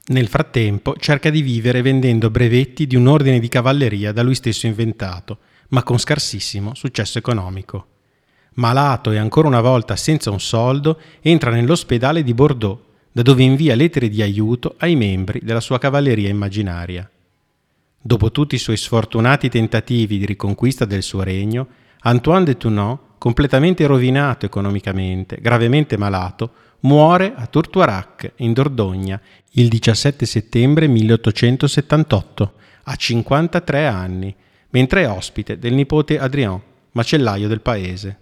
Nel 0.10 0.28
frattempo 0.28 0.96
cerca 0.98 1.30
di 1.30 1.44
vivere 1.44 1.84
vendendo 1.84 2.32
brevetti 2.32 2.88
di 2.88 2.96
un 2.96 3.06
ordine 3.06 3.40
di 3.40 3.48
cavalleria 3.48 4.12
da 4.12 4.24
lui 4.24 4.34
stesso 4.34 4.66
inventato, 4.66 5.38
ma 5.70 5.84
con 5.84 6.00
scarsissimo 6.00 6.74
successo 6.74 7.20
economico. 7.20 7.86
Malato 8.56 9.12
e 9.12 9.18
ancora 9.18 9.48
una 9.48 9.62
volta 9.62 9.96
senza 9.96 10.32
un 10.32 10.40
soldo, 10.40 11.00
entra 11.22 11.52
nell'ospedale 11.52 12.24
di 12.24 12.34
Bordeaux, 12.34 12.80
da 13.12 13.22
dove 13.22 13.44
invia 13.44 13.76
lettere 13.76 14.10
di 14.10 14.24
aiuto 14.24 14.74
ai 14.80 14.96
membri 14.96 15.42
della 15.44 15.60
sua 15.60 15.78
cavalleria 15.78 16.30
immaginaria. 16.30 17.08
Dopo 18.02 18.32
tutti 18.32 18.56
i 18.56 18.60
suoi 18.60 18.78
sfortunati 18.78 19.48
tentativi 19.48 20.18
di 20.18 20.26
riconquista 20.26 20.86
del 20.86 21.04
suo 21.04 21.22
regno, 21.22 21.68
Antoine 22.00 22.46
de 22.46 22.58
Tournon, 22.58 22.98
completamente 23.20 23.86
rovinato 23.86 24.48
economicamente, 24.48 25.38
gravemente 25.40 25.96
malato, 25.98 26.52
muore 26.82 27.34
a 27.36 27.46
Tourtoirac, 27.46 28.32
in 28.38 28.54
Dordogna, 28.54 29.22
il 29.52 29.68
17 29.68 30.26
settembre 30.26 30.88
1878, 30.88 32.54
a 32.84 32.96
53 32.96 33.86
anni, 33.86 34.36
mentre 34.72 35.04
è 35.04 35.10
ospite 35.10 35.60
del 35.60 35.74
nipote 35.74 36.18
Adrien, 36.18 36.60
macellaio 36.94 37.48
del 37.48 37.62
paese. 37.62 38.20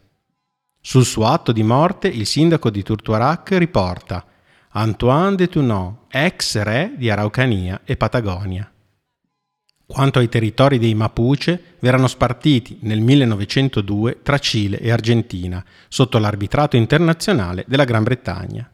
Sul 0.82 1.06
suo 1.06 1.28
atto 1.28 1.52
di 1.52 1.64
morte 1.64 2.08
il 2.08 2.26
sindaco 2.26 2.70
di 2.70 2.84
Tourtoirac 2.84 3.52
riporta 3.58 4.26
Antoine 4.70 5.36
de 5.36 5.48
Tounon, 5.48 5.98
ex 6.10 6.62
re 6.62 6.94
di 6.98 7.10
Araucania 7.10 7.82
e 7.84 7.96
Patagonia. 7.98 8.70
Quanto 9.90 10.20
ai 10.20 10.28
territori 10.28 10.80
dei 10.80 10.94
Mapuche, 10.94 11.78
verranno 11.80 12.08
spartiti 12.08 12.80
nel 12.82 13.00
1902 13.00 14.20
tra 14.22 14.38
Cile 14.38 14.80
e 14.80 14.92
Argentina, 14.92 15.64
sotto 15.88 16.18
l'arbitrato 16.18 16.76
internazionale 16.76 17.64
della 17.70 17.86
Gran 17.86 18.04
Bretagna. 18.04 18.70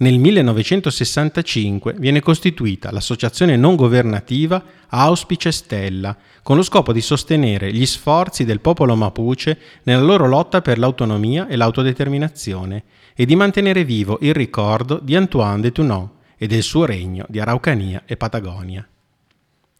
Nel 0.00 0.18
1965 0.18 1.94
viene 1.96 2.20
costituita 2.20 2.92
l'associazione 2.92 3.56
non 3.56 3.74
governativa 3.74 4.62
Auspice 4.88 5.50
Stella, 5.50 6.14
con 6.42 6.56
lo 6.56 6.62
scopo 6.62 6.92
di 6.92 7.00
sostenere 7.00 7.72
gli 7.72 7.86
sforzi 7.86 8.44
del 8.44 8.60
popolo 8.60 8.94
mapuche 8.96 9.58
nella 9.84 10.02
loro 10.02 10.28
lotta 10.28 10.60
per 10.60 10.78
l'autonomia 10.78 11.48
e 11.48 11.56
l'autodeterminazione 11.56 12.84
e 13.14 13.24
di 13.24 13.34
mantenere 13.34 13.82
vivo 13.82 14.18
il 14.20 14.34
ricordo 14.34 15.00
di 15.02 15.16
Antoine 15.16 15.62
de 15.62 15.72
Tounon 15.72 16.10
e 16.36 16.46
del 16.46 16.62
suo 16.62 16.84
regno 16.84 17.24
di 17.30 17.40
Araucania 17.40 18.02
e 18.04 18.18
Patagonia. 18.18 18.86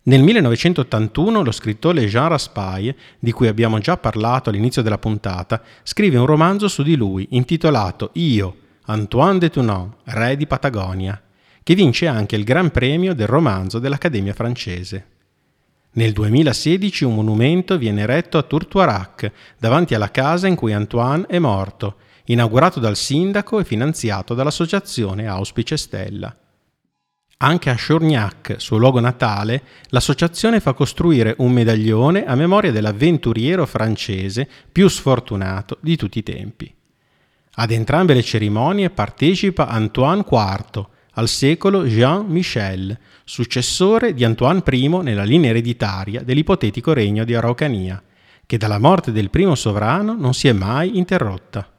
Nel 0.08 0.22
1981 0.22 1.42
lo 1.42 1.50
scrittore 1.52 2.06
Jean 2.06 2.28
Raspail, 2.28 2.94
di 3.18 3.30
cui 3.30 3.46
abbiamo 3.46 3.78
già 3.78 3.98
parlato 3.98 4.48
all'inizio 4.48 4.80
della 4.80 4.96
puntata, 4.96 5.60
scrive 5.82 6.16
un 6.16 6.24
romanzo 6.24 6.66
su 6.66 6.82
di 6.82 6.96
lui 6.96 7.26
intitolato 7.32 8.08
Io, 8.14 8.56
Antoine 8.86 9.38
de 9.38 9.50
Tounon, 9.50 9.96
re 10.04 10.34
di 10.38 10.46
Patagonia, 10.46 11.20
che 11.62 11.74
vince 11.74 12.06
anche 12.06 12.36
il 12.36 12.44
Gran 12.44 12.70
Premio 12.70 13.14
del 13.14 13.26
romanzo 13.26 13.78
dell'Accademia 13.78 14.32
francese. 14.32 15.06
Nel 15.92 16.14
2016 16.14 17.04
un 17.04 17.14
monumento 17.14 17.76
viene 17.76 18.00
eretto 18.00 18.38
a 18.38 18.42
Tourtoirac, 18.44 19.30
davanti 19.58 19.92
alla 19.92 20.10
casa 20.10 20.46
in 20.46 20.54
cui 20.54 20.72
Antoine 20.72 21.26
è 21.26 21.38
morto, 21.38 21.96
inaugurato 22.24 22.80
dal 22.80 22.96
sindaco 22.96 23.60
e 23.60 23.64
finanziato 23.64 24.32
dall'associazione 24.32 25.26
Auspice 25.26 25.76
Stella. 25.76 26.34
Anche 27.40 27.70
a 27.70 27.76
Chorgnac, 27.76 28.56
suo 28.58 28.78
luogo 28.78 28.98
natale, 28.98 29.62
l'associazione 29.90 30.58
fa 30.58 30.72
costruire 30.72 31.36
un 31.38 31.52
medaglione 31.52 32.24
a 32.24 32.34
memoria 32.34 32.72
dell'avventuriero 32.72 33.64
francese 33.64 34.48
più 34.72 34.88
sfortunato 34.88 35.78
di 35.80 35.94
tutti 35.94 36.18
i 36.18 36.24
tempi. 36.24 36.74
Ad 37.60 37.70
entrambe 37.70 38.14
le 38.14 38.24
cerimonie 38.24 38.90
partecipa 38.90 39.68
Antoine 39.68 40.24
IV, 40.28 40.88
al 41.12 41.28
secolo 41.28 41.84
Jean 41.84 42.26
Michel, 42.26 42.98
successore 43.22 44.14
di 44.14 44.24
Antoine 44.24 44.62
I 44.68 44.88
nella 44.88 45.22
linea 45.22 45.50
ereditaria 45.50 46.22
dell'ipotetico 46.22 46.92
regno 46.92 47.22
di 47.22 47.36
Araucania, 47.36 48.02
che 48.46 48.56
dalla 48.56 48.80
morte 48.80 49.12
del 49.12 49.30
primo 49.30 49.54
sovrano 49.54 50.16
non 50.18 50.34
si 50.34 50.48
è 50.48 50.52
mai 50.52 50.98
interrotta. 50.98 51.70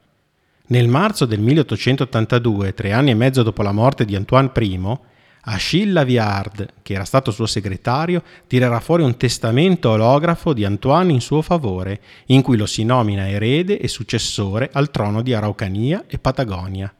Nel 0.68 0.88
marzo 0.88 1.26
del 1.26 1.40
1882, 1.40 2.72
tre 2.72 2.92
anni 2.92 3.10
e 3.10 3.14
mezzo 3.14 3.42
dopo 3.42 3.60
la 3.60 3.72
morte 3.72 4.06
di 4.06 4.16
Antoine 4.16 4.50
I, 4.58 4.98
Achille 5.42 5.92
Laviard, 5.92 6.68
che 6.82 6.92
era 6.92 7.04
stato 7.04 7.30
suo 7.30 7.46
segretario, 7.46 8.22
tirerà 8.46 8.78
fuori 8.80 9.02
un 9.02 9.16
testamento 9.16 9.90
olografo 9.90 10.52
di 10.52 10.64
Antoine 10.64 11.12
in 11.12 11.20
suo 11.20 11.40
favore, 11.40 12.00
in 12.26 12.42
cui 12.42 12.56
lo 12.56 12.66
si 12.66 12.84
nomina 12.84 13.28
erede 13.28 13.78
e 13.78 13.88
successore 13.88 14.68
al 14.72 14.90
trono 14.90 15.22
di 15.22 15.32
Araucania 15.32 16.04
e 16.06 16.18
Patagonia. 16.18 16.92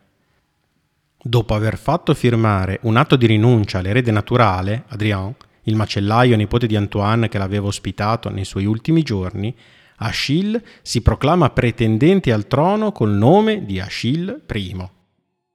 Dopo 1.23 1.55
aver 1.55 1.77
fatto 1.77 2.15
firmare 2.15 2.79
un 2.83 2.97
atto 2.97 3.17
di 3.17 3.27
rinuncia 3.27 3.79
all'erede 3.79 4.11
naturale, 4.11 4.85
Adrien, 4.89 5.35
il 5.65 5.77
macellaio 5.77 6.35
nipote 6.35 6.67
di 6.67 6.77
Antoine 6.77 7.29
che 7.29 7.37
l'aveva 7.37 7.67
ospitato 7.67 8.31
nei 8.31 8.47
suoi 8.47 8.65
ultimi 8.65 9.03
giorni, 9.03 9.55
Achille 9.97 10.65
si 10.81 11.03
proclama 11.03 11.51
pretendente 11.51 12.33
al 12.33 12.47
trono 12.47 12.91
col 12.91 13.11
nome 13.11 13.67
di 13.67 13.79
Achille 13.81 14.41
I. 14.51 14.89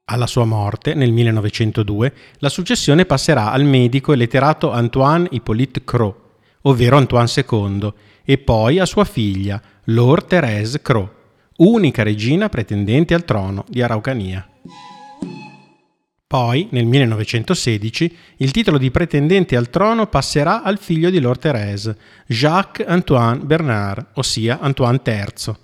Alla 0.08 0.28
sua 0.28 0.46
morte, 0.46 0.94
nel 0.94 1.12
1902, 1.12 2.14
la 2.38 2.50
successione 2.50 3.06
passerà 3.06 3.52
al 3.52 3.64
medico 3.64 4.14
e 4.14 4.16
letterato 4.16 4.72
Antoine 4.72 5.28
Hippolyte 5.32 5.84
Cros, 5.84 6.14
ovvero 6.62 6.98
Antoine 6.98 7.28
II, 7.36 7.92
e 8.24 8.38
poi 8.38 8.78
a 8.78 8.86
sua 8.86 9.04
figlia, 9.04 9.60
Lord 9.86 10.28
Thérèse 10.28 10.80
Cros, 10.84 11.10
unica 11.58 12.04
regina 12.04 12.50
pretendente 12.50 13.16
al 13.16 13.26
trono 13.26 13.66
di 13.68 13.82
Araucania. 13.82 14.48
Poi, 16.28 16.68
nel 16.70 16.86
1916, 16.86 18.18
il 18.38 18.52
titolo 18.52 18.78
di 18.78 18.92
pretendente 18.92 19.56
al 19.56 19.72
trono 19.72 20.06
passerà 20.06 20.62
al 20.62 20.78
figlio 20.78 21.10
di 21.10 21.20
Lord 21.20 21.40
Thérèse, 21.40 21.98
Jacques 22.28 22.88
Antoine 22.88 23.40
Bernard, 23.44 24.10
ossia 24.14 24.60
Antoine 24.60 25.02
III, 25.04 25.56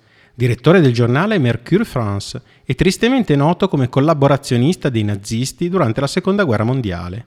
direttore 0.42 0.80
del 0.80 0.92
giornale 0.92 1.38
Mercure 1.38 1.84
France 1.84 2.42
e 2.64 2.74
tristemente 2.74 3.36
noto 3.36 3.68
come 3.68 3.88
collaborazionista 3.88 4.88
dei 4.88 5.04
nazisti 5.04 5.68
durante 5.68 6.00
la 6.00 6.08
Seconda 6.08 6.42
Guerra 6.42 6.64
Mondiale. 6.64 7.26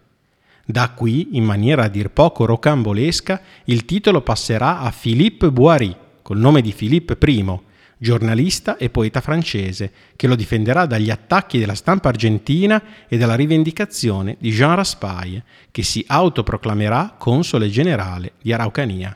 Da 0.65 0.89
qui, 0.89 1.29
in 1.37 1.45
maniera 1.45 1.85
a 1.85 1.87
dir 1.87 2.09
poco 2.09 2.43
rocambolesca, 2.45 3.39
il 3.65 3.85
titolo 3.85 4.19
passerà 4.19 4.79
a 4.79 4.91
Philippe 4.91 5.49
Boiry, 5.49 5.95
col 6.21 6.39
nome 6.39 6.61
di 6.61 6.73
Philippe 6.73 7.17
I, 7.25 7.59
giornalista 7.97 8.75
e 8.75 8.89
poeta 8.89 9.21
francese, 9.21 9.93
che 10.17 10.27
lo 10.27 10.35
difenderà 10.35 10.85
dagli 10.85 11.09
attacchi 11.09 11.57
della 11.57 11.75
stampa 11.75 12.09
argentina 12.09 12.83
e 13.07 13.15
dalla 13.15 13.35
rivendicazione 13.35 14.35
di 14.41 14.51
Jean 14.51 14.75
Raspail, 14.75 15.41
che 15.71 15.83
si 15.83 16.03
autoproclamerà 16.05 17.15
console 17.17 17.69
generale 17.69 18.33
di 18.41 18.51
Araucania. 18.51 19.15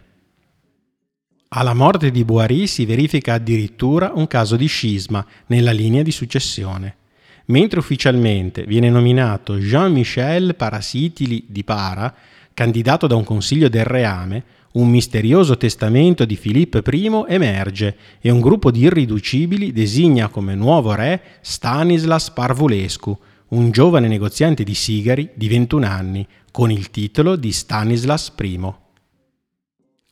Alla 1.52 1.74
morte 1.74 2.12
di 2.12 2.24
Boiry 2.24 2.68
si 2.68 2.86
verifica 2.86 3.34
addirittura 3.34 4.12
un 4.14 4.28
caso 4.28 4.56
di 4.56 4.68
scisma 4.68 5.26
nella 5.48 5.72
linea 5.72 6.04
di 6.04 6.12
successione. 6.12 6.98
Mentre 7.46 7.80
ufficialmente 7.80 8.66
viene 8.66 8.92
nominato 8.92 9.58
Jean-Michel 9.58 10.56
Parasitili 10.56 11.46
di 11.48 11.64
Para, 11.64 12.14
candidato 12.54 13.08
da 13.08 13.16
un 13.16 13.24
consiglio 13.24 13.68
del 13.68 13.84
reame, 13.84 14.44
un 14.74 14.90
misterioso 14.90 15.58
testamento 15.58 16.24
di 16.24 16.36
Filippo 16.36 16.84
I 16.88 17.26
emerge 17.28 17.98
e 18.22 18.30
un 18.30 18.42
gruppo 18.42 18.70
di 18.70 18.82
irriducibili 18.82 19.72
designa 19.72 20.28
come 20.28 20.54
nuovo 20.54 20.94
re 20.94 21.20
Stanislas 21.42 22.30
Parvulescu, 22.30 23.20
un 23.48 23.72
giovane 23.72 24.08
negoziante 24.08 24.64
di 24.64 24.76
sigari 24.76 25.32
di 25.34 25.48
21 25.48 25.84
anni, 25.88 26.28
con 26.52 26.70
il 26.70 26.92
titolo 26.92 27.36
di 27.36 27.52
Stanislas 27.52 28.32
I. 28.40 28.89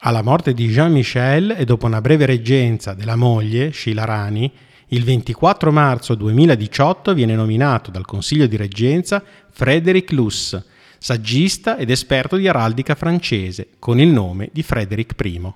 Alla 0.02 0.22
morte 0.22 0.54
di 0.54 0.68
Jean-Michel 0.68 1.56
e 1.58 1.66
dopo 1.66 1.88
una 1.88 2.02
breve 2.02 2.28
reggenza 2.28 2.94
della 2.94 3.16
moglie, 3.16 3.74
Sheila 3.74 4.06
Rani, 4.06 4.50
il 4.90 5.04
24 5.04 5.72
marzo 5.72 6.14
2018 6.14 7.16
viene 7.16 7.34
nominato 7.34 7.90
dal 7.90 8.06
Consiglio 8.06 8.46
di 8.46 8.56
Reggenza 8.58 9.24
Frédéric 9.50 10.12
Luss, 10.12 10.64
saggista 11.00 11.78
ed 11.78 11.90
esperto 11.90 12.36
di 12.36 12.48
araldica 12.48 12.94
francese, 12.94 13.70
con 13.80 14.00
il 14.00 14.10
nome 14.10 14.52
di 14.54 14.62
Frédéric 14.62 15.16
I. 15.24 15.52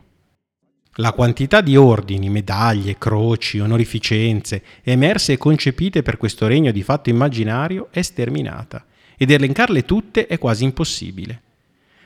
La 0.96 1.12
quantità 1.12 1.62
di 1.62 1.78
ordini, 1.78 2.32
medaglie, 2.32 2.98
croci, 2.98 3.60
onorificenze 3.60 4.64
emerse 4.82 5.34
e 5.34 5.38
concepite 5.38 6.02
per 6.02 6.18
questo 6.18 6.48
regno 6.48 6.72
di 6.72 6.82
fatto 6.82 7.12
immaginario 7.12 7.90
è 7.92 8.02
sterminata, 8.02 8.86
ed 9.16 9.30
elencarle 9.30 9.86
tutte 9.86 10.26
è 10.26 10.40
quasi 10.40 10.64
impossibile. 10.64 11.42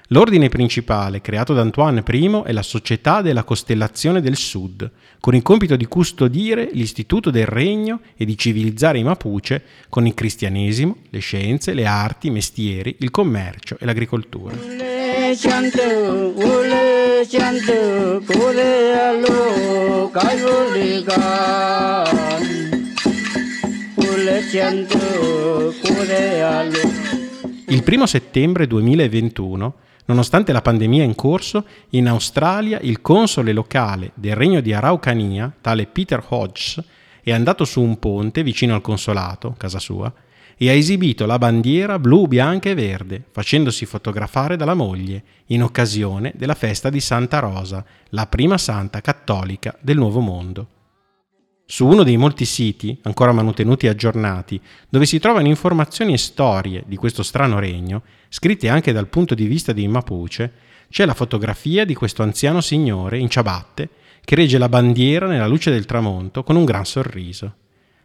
L'ordine 0.10 0.50
principale, 0.50 1.20
creato 1.20 1.56
da 1.56 1.62
Antoine 1.62 2.04
I, 2.08 2.42
è 2.46 2.52
la 2.52 2.62
Società 2.62 3.24
della 3.24 3.44
Costellazione 3.44 4.22
del 4.22 4.36
Sud, 4.36 4.88
con 5.20 5.34
il 5.34 5.42
compito 5.42 5.76
di 5.76 5.86
custodire 5.86 6.70
l'istituto 6.74 7.32
del 7.32 7.48
regno 7.48 8.02
e 8.16 8.24
di 8.24 8.38
civilizzare 8.38 9.00
i 9.00 9.04
Mapuche 9.04 9.64
con 9.90 10.06
il 10.06 10.14
cristianesimo, 10.14 10.98
le 11.10 11.20
scienze, 11.20 11.74
le 11.74 11.88
arti, 11.88 12.28
i 12.28 12.30
mestieri, 12.30 12.98
il 13.00 13.10
commercio 13.10 13.78
e 13.80 13.86
l'agricoltura. 13.86 14.54
Il 27.68 27.82
primo 27.82 28.06
settembre 28.06 28.68
2021 28.68 29.74
Nonostante 30.06 30.52
la 30.52 30.62
pandemia 30.62 31.04
in 31.04 31.16
corso, 31.16 31.66
in 31.92 32.08
Australia 32.08 32.80
il 32.82 33.02
console 33.02 33.54
locale 33.54 34.12
del 34.14 34.36
regno 34.36 34.62
di 34.62 34.72
Araucania, 34.72 35.52
tale 35.62 35.88
Peter 35.88 36.24
Hodges, 36.28 36.84
è 37.24 37.32
andato 37.32 37.66
su 37.66 37.82
un 37.82 37.98
ponte 37.98 38.44
vicino 38.44 38.76
al 38.76 38.82
consolato, 38.82 39.56
casa 39.58 39.80
sua, 39.80 40.14
e 40.58 40.70
ha 40.70 40.74
esibito 40.74 41.26
la 41.26 41.40
bandiera 41.40 41.98
blu, 41.98 42.28
bianca 42.28 42.70
e 42.70 42.76
verde, 42.76 43.24
facendosi 43.32 43.86
fotografare 43.86 44.56
dalla 44.56 44.76
moglie, 44.76 45.24
in 45.48 45.64
occasione 45.64 46.34
della 46.36 46.54
festa 46.54 46.92
di 46.92 47.00
Santa 47.00 47.40
Rosa, 47.40 47.84
la 48.10 48.28
prima 48.28 48.60
santa 48.60 49.02
cattolica 49.02 49.76
del 49.82 49.98
Nuovo 49.98 50.20
Mondo. 50.20 50.68
Su 51.66 51.88
uno 51.88 52.04
dei 52.04 52.16
molti 52.16 52.46
siti, 52.46 52.98
ancora 53.02 53.32
mantenuti 53.32 53.88
e 53.88 53.90
aggiornati, 53.90 54.62
dove 54.88 55.08
si 55.08 55.18
trovano 55.18 55.48
informazioni 55.48 56.14
e 56.14 56.20
storie 56.20 56.84
di 56.86 56.96
questo 56.96 57.24
strano 57.24 57.58
regno, 57.58 58.04
scritte 58.36 58.68
anche 58.68 58.92
dal 58.92 59.08
punto 59.08 59.34
di 59.34 59.46
vista 59.46 59.72
dei 59.72 59.88
Mapuche, 59.88 60.52
c'è 60.90 61.06
la 61.06 61.14
fotografia 61.14 61.86
di 61.86 61.94
questo 61.94 62.22
anziano 62.22 62.60
signore 62.60 63.18
in 63.18 63.30
ciabatte 63.30 63.88
che 64.26 64.36
regge 64.36 64.58
la 64.58 64.68
bandiera 64.68 65.26
nella 65.26 65.48
luce 65.48 65.72
del 65.72 65.86
tramonto 65.86 66.44
con 66.44 66.58
un 66.58 66.66
gran 66.66 66.84
sorriso. 66.84 67.56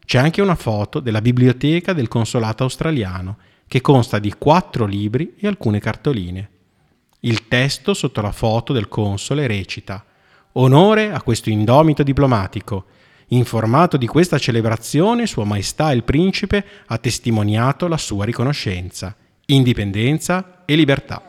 C'è 0.06 0.18
anche 0.18 0.40
una 0.40 0.54
foto 0.54 1.00
della 1.00 1.20
biblioteca 1.20 1.92
del 1.92 2.06
consolato 2.06 2.62
australiano, 2.62 3.38
che 3.66 3.80
consta 3.80 4.20
di 4.20 4.32
quattro 4.38 4.86
libri 4.86 5.34
e 5.36 5.48
alcune 5.48 5.80
cartoline. 5.80 6.50
Il 7.20 7.48
testo 7.48 7.92
sotto 7.92 8.20
la 8.20 8.30
foto 8.30 8.72
del 8.72 8.86
console 8.86 9.48
recita 9.48 10.04
Onore 10.52 11.10
a 11.10 11.22
questo 11.22 11.50
indomito 11.50 12.04
diplomatico. 12.04 12.84
Informato 13.30 13.96
di 13.96 14.06
questa 14.06 14.38
celebrazione, 14.38 15.26
Sua 15.26 15.44
Maestà 15.44 15.90
il 15.90 16.04
Principe 16.04 16.64
ha 16.86 16.98
testimoniato 16.98 17.88
la 17.88 17.98
sua 17.98 18.24
riconoscenza, 18.24 19.16
indipendenza 19.54 20.62
e 20.64 20.74
libertà. 20.74 21.22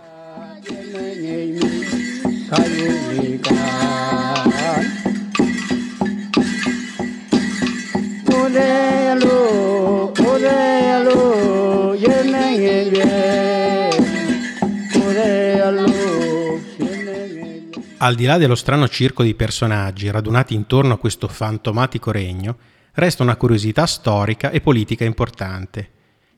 Al 17.98 18.16
di 18.16 18.26
là 18.26 18.38
dello 18.38 18.56
strano 18.56 18.88
circo 18.88 19.22
di 19.22 19.36
personaggi 19.36 20.10
radunati 20.10 20.56
intorno 20.56 20.94
a 20.94 20.98
questo 20.98 21.28
fantomatico 21.28 22.12
regno, 22.12 22.58
resta 22.94 23.22
una 23.24 23.36
curiosità 23.36 23.86
storica 23.86 24.50
e 24.50 24.60
politica 24.60 25.06
importante. 25.06 25.90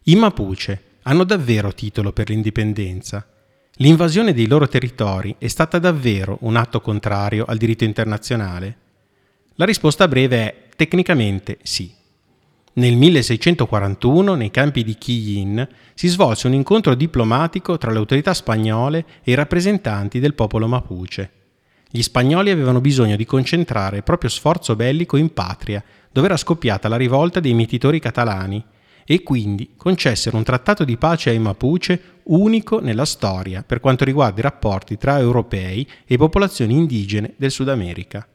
I 0.03 0.15
Mapuche 0.15 0.91
hanno 1.03 1.23
davvero 1.23 1.73
titolo 1.73 2.11
per 2.11 2.29
l'indipendenza? 2.29 3.25
L'invasione 3.77 4.33
dei 4.33 4.47
loro 4.47 4.67
territori 4.67 5.35
è 5.37 5.47
stata 5.47 5.79
davvero 5.79 6.37
un 6.41 6.55
atto 6.55 6.79
contrario 6.79 7.45
al 7.45 7.57
diritto 7.57 7.83
internazionale? 7.83 8.77
La 9.55 9.65
risposta 9.65 10.07
breve 10.07 10.37
è 10.37 10.55
tecnicamente 10.75 11.57
sì. 11.63 11.91
Nel 12.75 12.95
1641, 12.95 14.33
nei 14.33 14.49
campi 14.49 14.83
di 14.83 14.97
Quillin, 14.97 15.67
si 15.93 16.07
svolse 16.07 16.47
un 16.47 16.53
incontro 16.53 16.95
diplomatico 16.95 17.77
tra 17.77 17.91
le 17.91 17.97
autorità 17.97 18.33
spagnole 18.33 19.05
e 19.23 19.31
i 19.31 19.35
rappresentanti 19.35 20.19
del 20.19 20.33
popolo 20.33 20.67
Mapuche. 20.67 21.31
Gli 21.89 22.01
spagnoli 22.01 22.49
avevano 22.49 22.81
bisogno 22.81 23.15
di 23.15 23.25
concentrare 23.25 23.97
il 23.97 24.03
proprio 24.03 24.29
sforzo 24.29 24.75
bellico 24.75 25.17
in 25.17 25.33
patria, 25.33 25.83
dove 26.11 26.27
era 26.27 26.37
scoppiata 26.37 26.87
la 26.87 26.97
rivolta 26.97 27.39
dei 27.39 27.53
mietitori 27.53 27.99
catalani, 27.99 28.63
e 29.05 29.23
quindi 29.23 29.73
concessero 29.75 30.37
un 30.37 30.43
trattato 30.43 30.83
di 30.83 30.97
pace 30.97 31.29
ai 31.29 31.39
Mapuche 31.39 32.21
unico 32.23 32.79
nella 32.79 33.05
storia 33.05 33.63
per 33.63 33.79
quanto 33.79 34.05
riguarda 34.05 34.39
i 34.39 34.43
rapporti 34.43 34.97
tra 34.97 35.19
europei 35.19 35.87
e 36.05 36.17
popolazioni 36.17 36.75
indigene 36.75 37.33
del 37.37 37.51
Sud 37.51 37.69
America. 37.69 38.27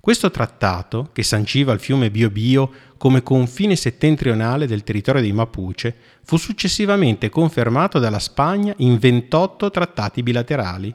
Questo 0.00 0.30
trattato, 0.30 1.10
che 1.12 1.22
sanciva 1.22 1.72
il 1.72 1.80
fiume 1.80 2.10
Biobio 2.10 2.70
come 2.96 3.22
confine 3.22 3.76
settentrionale 3.76 4.66
del 4.66 4.82
territorio 4.82 5.20
dei 5.20 5.32
Mapuche, 5.32 5.94
fu 6.22 6.36
successivamente 6.38 7.28
confermato 7.28 7.98
dalla 7.98 8.18
Spagna 8.18 8.72
in 8.78 8.96
28 8.96 9.70
trattati 9.70 10.22
bilaterali. 10.22 10.94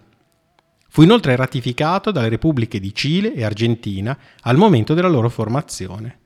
Fu 0.87 1.03
inoltre 1.03 1.35
ratificato 1.35 2.11
dalle 2.11 2.29
repubbliche 2.29 2.79
di 2.79 2.93
Cile 2.93 3.33
e 3.33 3.43
Argentina 3.43 4.17
al 4.41 4.57
momento 4.57 4.93
della 4.93 5.09
loro 5.09 5.29
formazione. 5.29 6.21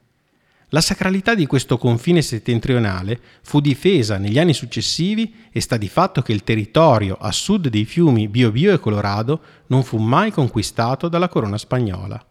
La 0.71 0.82
sacralità 0.82 1.34
di 1.34 1.45
questo 1.45 1.77
confine 1.77 2.21
settentrionale 2.21 3.17
fu 3.41 3.62
difesa 3.62 4.17
negli 4.17 4.38
anni 4.38 4.53
successivi 4.53 5.34
e 5.49 5.62
sta 5.62 5.77
di 5.77 5.88
fatto 5.88 6.21
che 6.21 6.34
il 6.34 6.43
territorio 6.43 7.15
a 7.17 7.32
sud 7.32 7.69
dei 7.69 7.86
fiumi 7.86 8.27
Biobio 8.27 8.73
e 8.73 8.80
Colorado 8.80 9.39
non 9.67 9.84
fu 9.84 9.97
mai 9.97 10.30
conquistato 10.30 11.08
dalla 11.08 11.30
corona 11.30 11.58
spagnola. 11.58 12.21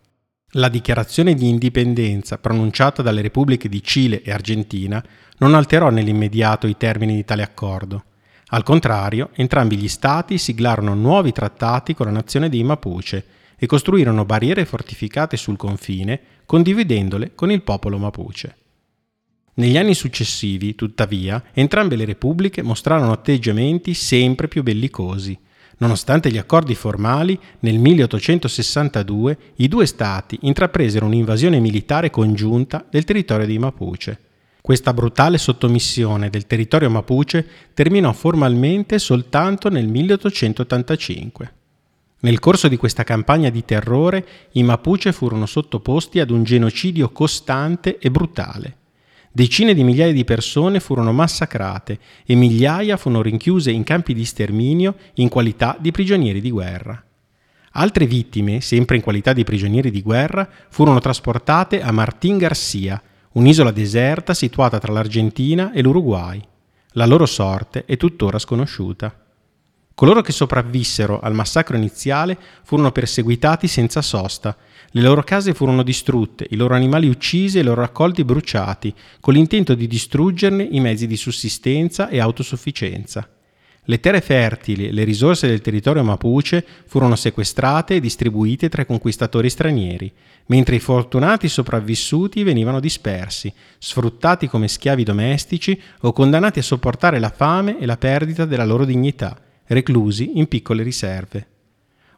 La 0.51 0.68
dichiarazione 0.68 1.35
di 1.35 1.49
indipendenza 1.49 2.37
pronunciata 2.37 3.01
dalle 3.01 3.22
repubbliche 3.22 3.70
di 3.70 3.83
Cile 3.83 4.20
e 4.20 4.31
Argentina 4.31 5.03
non 5.38 5.55
alterò 5.55 5.88
nell'immediato 5.88 6.66
i 6.66 6.77
termini 6.77 7.14
di 7.14 7.25
tale 7.25 7.42
accordo. 7.42 8.05
Al 8.49 8.62
contrario, 8.62 9.31
entrambi 9.33 9.79
gli 9.79 9.88
stati 9.88 10.37
siglarono 10.37 10.94
nuovi 10.94 11.33
trattati 11.33 11.94
con 11.94 12.05
la 12.05 12.12
nazione 12.12 12.51
dei 12.51 12.62
Mapuche 12.62 13.25
e 13.57 13.66
costruirono 13.66 14.27
barriere 14.27 14.66
fortificate 14.66 15.38
sul 15.38 15.57
confine, 15.57 16.20
condividendole 16.47 17.33
con 17.35 17.51
il 17.51 17.63
popolo 17.63 17.99
Mapuche. 17.99 18.57
Negli 19.55 19.77
anni 19.77 19.95
successivi, 19.95 20.75
tuttavia, 20.75 21.43
entrambe 21.53 21.97
le 21.97 22.05
repubbliche 22.05 22.63
mostrarono 22.63 23.13
atteggiamenti 23.13 23.95
sempre 23.95 24.49
più 24.49 24.63
bellicosi. 24.63 25.39
Nonostante 25.79 26.31
gli 26.31 26.39
accordi 26.39 26.75
formali, 26.75 27.39
nel 27.61 27.79
1862 27.79 29.39
i 29.57 29.69
due 29.69 29.87
stati 29.87 30.39
intrapresero 30.43 31.07
un'invasione 31.07 31.59
militare 31.59 32.11
congiunta 32.11 32.87
del 32.89 33.05
territorio 33.05 33.47
dei 33.47 33.59
Mapuche. 33.59 34.21
Questa 34.61 34.93
brutale 34.93 35.39
sottomissione 35.39 36.29
del 36.29 36.47
territorio 36.47 36.91
Mapuche 36.91 37.47
terminò 37.73 38.13
formalmente 38.13 38.99
soltanto 38.99 39.69
nel 39.69 39.87
1885. 39.87 41.55
Nel 42.27 42.41
corso 42.41 42.67
di 42.67 42.77
questa 42.77 43.05
campagna 43.05 43.51
di 43.51 43.65
terrore 43.65 44.27
i 44.55 44.65
Mapuche 44.65 45.12
furono 45.12 45.47
sottoposti 45.47 46.19
ad 46.19 46.31
un 46.31 46.43
genocidio 46.43 47.11
costante 47.11 47.99
e 47.99 48.11
brutale. 48.11 48.79
Decine 49.31 49.75
di 49.75 49.85
migliaia 49.85 50.12
di 50.12 50.25
persone 50.25 50.81
furono 50.81 51.12
massacrate 51.12 52.01
e 52.27 52.35
migliaia 52.35 52.97
furono 52.97 53.23
rinchiuse 53.23 53.71
in 53.71 53.85
campi 53.85 54.12
di 54.12 54.25
sterminio 54.25 54.97
in 55.15 55.29
qualità 55.29 55.77
di 55.79 55.93
prigionieri 55.93 56.41
di 56.41 56.51
guerra. 56.51 57.01
Altre 57.71 58.07
vittime, 58.07 58.61
sempre 58.61 58.97
in 58.97 59.03
qualità 59.03 59.33
di 59.33 59.45
prigionieri 59.45 59.93
di 59.93 60.03
guerra, 60.03 60.49
furono 60.69 60.99
trasportate 60.99 61.81
a 61.81 61.93
Martín 61.93 62.39
García, 62.39 63.01
un'isola 63.35 63.71
deserta 63.71 64.35
situata 64.35 64.81
tra 64.81 64.93
l'Argentina 64.93 65.71
e 65.73 65.81
l'Uruguay. 65.81 66.43
La 66.95 67.07
loro 67.07 67.25
sorte 67.25 67.85
è 67.85 67.97
tuttora 67.97 68.41
sconosciuta. 68.41 69.26
Coloro 69.97 70.21
che 70.21 70.31
sopravvissero 70.31 71.21
al 71.21 71.33
massacro 71.33 71.75
iniziale 71.75 72.37
furono 72.65 72.93
perseguitati 72.93 73.67
senza 73.67 74.03
sosta, 74.03 74.55
le 74.91 75.01
loro 75.01 75.23
case 75.23 75.55
furono 75.55 75.83
distrutte, 75.83 76.47
i 76.51 76.57
loro 76.57 76.75
animali 76.75 77.09
uccisi 77.09 77.57
e 77.57 77.63
i 77.63 77.65
loro 77.65 77.81
raccolti 77.81 78.23
bruciati, 78.23 78.93
con 79.21 79.33
l'intento 79.33 79.75
di 79.75 79.87
distruggerne 79.87 80.69
i 80.71 80.81
mezzi 80.81 81.07
di 81.07 81.17
sussistenza 81.17 82.11
e 82.11 82.21
autosufficienza. 82.21 83.27
Le 83.85 83.99
terre 83.99 84.21
fertili 84.21 84.89
e 84.89 84.93
le 84.93 85.05
risorse 85.05 85.47
del 85.47 85.63
territorio 85.63 86.05
Mapuche 86.05 86.63
furono 86.85 87.17
sequestrate 87.17 87.95
e 87.95 88.01
distribuite 88.01 88.69
tra 88.69 88.83
i 88.83 88.87
conquistatori 88.87 89.49
stranieri, 89.49 90.13
mentre 90.49 90.77
i 90.77 90.81
fortunati 90.81 91.49
sopravvissuti 91.49 92.43
venivano 92.43 92.81
dispersi, 92.81 93.51
sfruttati 93.79 94.47
come 94.47 94.69
schiavi 94.69 95.05
domestici 95.05 95.81
o 96.01 96.13
condannati 96.13 96.59
a 96.59 96.63
sopportare 96.63 97.19
la 97.19 97.31
fame 97.31 97.79
e 97.79 97.87
la 97.87 97.97
perdita 97.97 98.45
della 98.45 98.67
loro 98.67 98.85
dignità, 98.85 99.41
reclusi 99.66 100.38
in 100.38 100.46
piccole 100.48 100.83
riserve. 100.83 101.46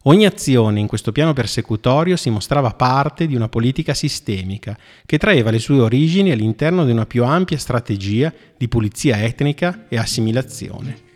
Ogni 0.03 0.27
azione 0.27 0.79
in 0.81 0.87
questo 0.87 1.11
piano 1.13 1.33
persecutorio 1.33 2.17
si 2.17 2.31
mostrava 2.31 2.71
parte 2.71 3.27
di 3.27 3.35
una 3.35 3.49
politica 3.49 3.95
sistemica 3.95 4.79
che 5.05 5.19
traeva 5.19 5.51
le 5.51 5.59
sue 5.59 5.81
origini 5.81 6.31
all'interno 6.31 6.85
di 6.85 6.93
una 6.93 7.05
più 7.05 7.25
ampia 7.25 7.59
strategia 7.59 8.33
di 8.57 8.69
pulizia 8.69 9.23
etnica 9.23 9.87
e 9.89 9.99
assimilazione. 9.99 11.07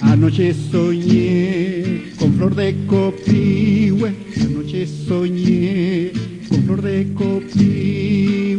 Anoche 0.00 0.52
soñé 0.52 2.12
con 2.16 2.32
flor 2.32 2.54
de 2.54 2.84
copihue, 2.86 4.14
anoche 4.40 4.86
soñé 4.86 6.10
con 6.48 6.62
flor 6.64 6.80
de 6.82 7.12
copihue. 7.12 8.50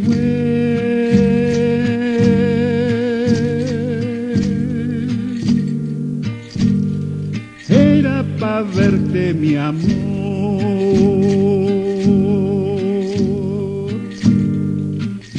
Era 8.42 8.50
pa' 8.50 8.62
verte 8.64 9.34
mi 9.36 9.56
amor. 9.56 9.82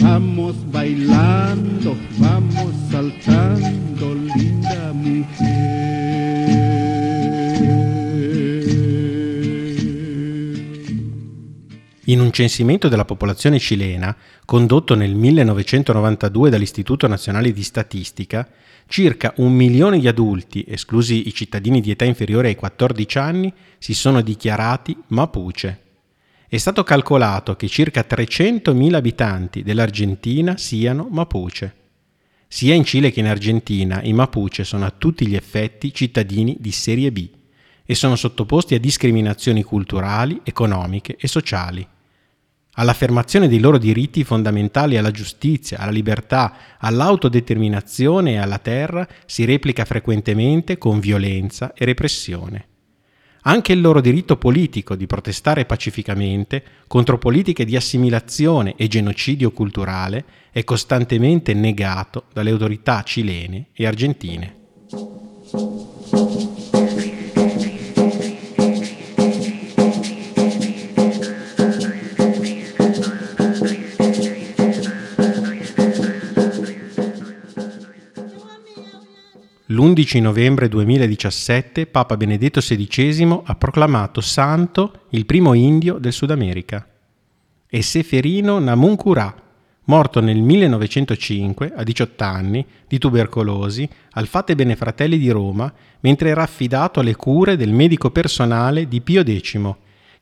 Vamos 0.00 0.54
bailando, 0.70 1.96
vamos 2.18 2.72
saltando, 2.92 3.31
censimento 12.32 12.88
della 12.88 13.04
popolazione 13.04 13.58
cilena, 13.58 14.16
condotto 14.44 14.94
nel 14.94 15.14
1992 15.14 16.50
dall'Istituto 16.50 17.06
Nazionale 17.06 17.52
di 17.52 17.62
Statistica, 17.62 18.48
circa 18.86 19.32
un 19.36 19.52
milione 19.52 20.00
di 20.00 20.08
adulti, 20.08 20.64
esclusi 20.66 21.28
i 21.28 21.34
cittadini 21.34 21.80
di 21.80 21.90
età 21.90 22.04
inferiore 22.04 22.48
ai 22.48 22.56
14 22.56 23.18
anni, 23.18 23.52
si 23.78 23.94
sono 23.94 24.20
dichiarati 24.20 24.96
Mapuche. 25.08 25.80
È 26.48 26.56
stato 26.58 26.82
calcolato 26.82 27.56
che 27.56 27.68
circa 27.68 28.04
300.000 28.06 28.94
abitanti 28.94 29.62
dell'Argentina 29.62 30.56
siano 30.56 31.08
Mapuche. 31.10 31.74
Sia 32.48 32.74
in 32.74 32.84
Cile 32.84 33.10
che 33.10 33.20
in 33.20 33.28
Argentina 33.28 34.02
i 34.02 34.12
Mapuche 34.12 34.64
sono 34.64 34.84
a 34.84 34.90
tutti 34.90 35.26
gli 35.26 35.34
effetti 35.34 35.94
cittadini 35.94 36.56
di 36.60 36.70
serie 36.70 37.10
B 37.10 37.30
e 37.84 37.94
sono 37.94 38.16
sottoposti 38.16 38.74
a 38.74 38.78
discriminazioni 38.78 39.62
culturali, 39.62 40.40
economiche 40.44 41.16
e 41.18 41.26
sociali. 41.28 41.86
All'affermazione 42.74 43.48
dei 43.48 43.60
loro 43.60 43.76
diritti 43.76 44.24
fondamentali 44.24 44.96
alla 44.96 45.10
giustizia, 45.10 45.78
alla 45.78 45.90
libertà, 45.90 46.54
all'autodeterminazione 46.78 48.32
e 48.32 48.36
alla 48.38 48.58
terra 48.58 49.06
si 49.26 49.44
replica 49.44 49.84
frequentemente 49.84 50.78
con 50.78 50.98
violenza 50.98 51.74
e 51.74 51.84
repressione. 51.84 52.66
Anche 53.42 53.72
il 53.72 53.80
loro 53.80 54.00
diritto 54.00 54.36
politico 54.36 54.94
di 54.94 55.06
protestare 55.06 55.66
pacificamente 55.66 56.62
contro 56.86 57.18
politiche 57.18 57.66
di 57.66 57.76
assimilazione 57.76 58.74
e 58.76 58.88
genocidio 58.88 59.50
culturale 59.50 60.24
è 60.50 60.64
costantemente 60.64 61.52
negato 61.52 62.24
dalle 62.32 62.50
autorità 62.50 63.02
cilene 63.02 63.66
e 63.74 63.86
argentine. 63.86 64.56
L'11 79.72 80.20
novembre 80.20 80.68
2017 80.68 81.86
Papa 81.86 82.18
Benedetto 82.18 82.60
XVI 82.60 83.40
ha 83.42 83.54
proclamato 83.54 84.20
santo 84.20 85.04
il 85.10 85.24
primo 85.24 85.54
indio 85.54 85.96
del 85.96 86.12
Sud 86.12 86.30
America. 86.30 86.86
È 87.66 87.80
Seferino 87.80 88.58
Namuncurà, 88.58 89.34
morto 89.84 90.20
nel 90.20 90.42
1905 90.42 91.72
a 91.74 91.82
18 91.84 92.22
anni 92.22 92.66
di 92.86 92.98
tubercolosi 92.98 93.88
al 94.10 94.26
Fate 94.26 94.54
Benefratelli 94.54 95.16
di 95.16 95.30
Roma 95.30 95.72
mentre 96.00 96.28
era 96.28 96.42
affidato 96.42 97.00
alle 97.00 97.16
cure 97.16 97.56
del 97.56 97.72
medico 97.72 98.10
personale 98.10 98.86
di 98.86 99.00
Pio 99.00 99.24
X, 99.24 99.58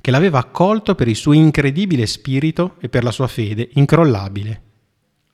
che 0.00 0.12
l'aveva 0.12 0.38
accolto 0.38 0.94
per 0.94 1.08
il 1.08 1.16
suo 1.16 1.32
incredibile 1.32 2.06
spirito 2.06 2.76
e 2.78 2.88
per 2.88 3.02
la 3.02 3.10
sua 3.10 3.26
fede 3.26 3.68
incrollabile. 3.72 4.62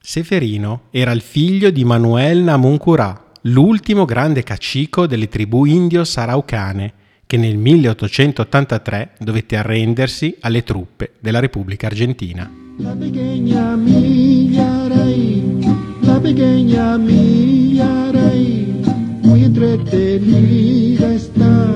Seferino 0.00 0.84
era 0.90 1.12
il 1.12 1.20
figlio 1.20 1.68
di 1.68 1.84
Manuel 1.84 2.38
Namuncurà, 2.38 3.24
l'ultimo 3.46 4.04
grande 4.04 4.42
cacico 4.42 5.06
delle 5.06 5.28
tribù 5.28 5.64
indio-saraucane, 5.64 6.92
che 7.26 7.36
nel 7.36 7.56
1883 7.56 9.10
dovette 9.18 9.56
arrendersi 9.56 10.36
alle 10.40 10.62
truppe 10.62 11.12
della 11.20 11.40
Repubblica 11.40 11.86
Argentina. 11.86 12.50
La 12.78 12.94
pequeña 12.94 13.74
mia 13.76 14.86
rey, 14.88 15.58
la 16.00 16.20
pequeña 16.20 16.96
mia 16.98 18.10
rey, 18.10 18.80
muy 19.22 19.44
entretenida 19.44 21.12
está, 21.12 21.74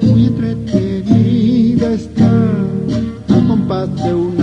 muy 0.00 0.26
entretenida 0.26 1.92
está, 1.92 2.30
al 3.28 3.46
compás 3.46 3.94
de 4.02 4.14
una 4.14 4.41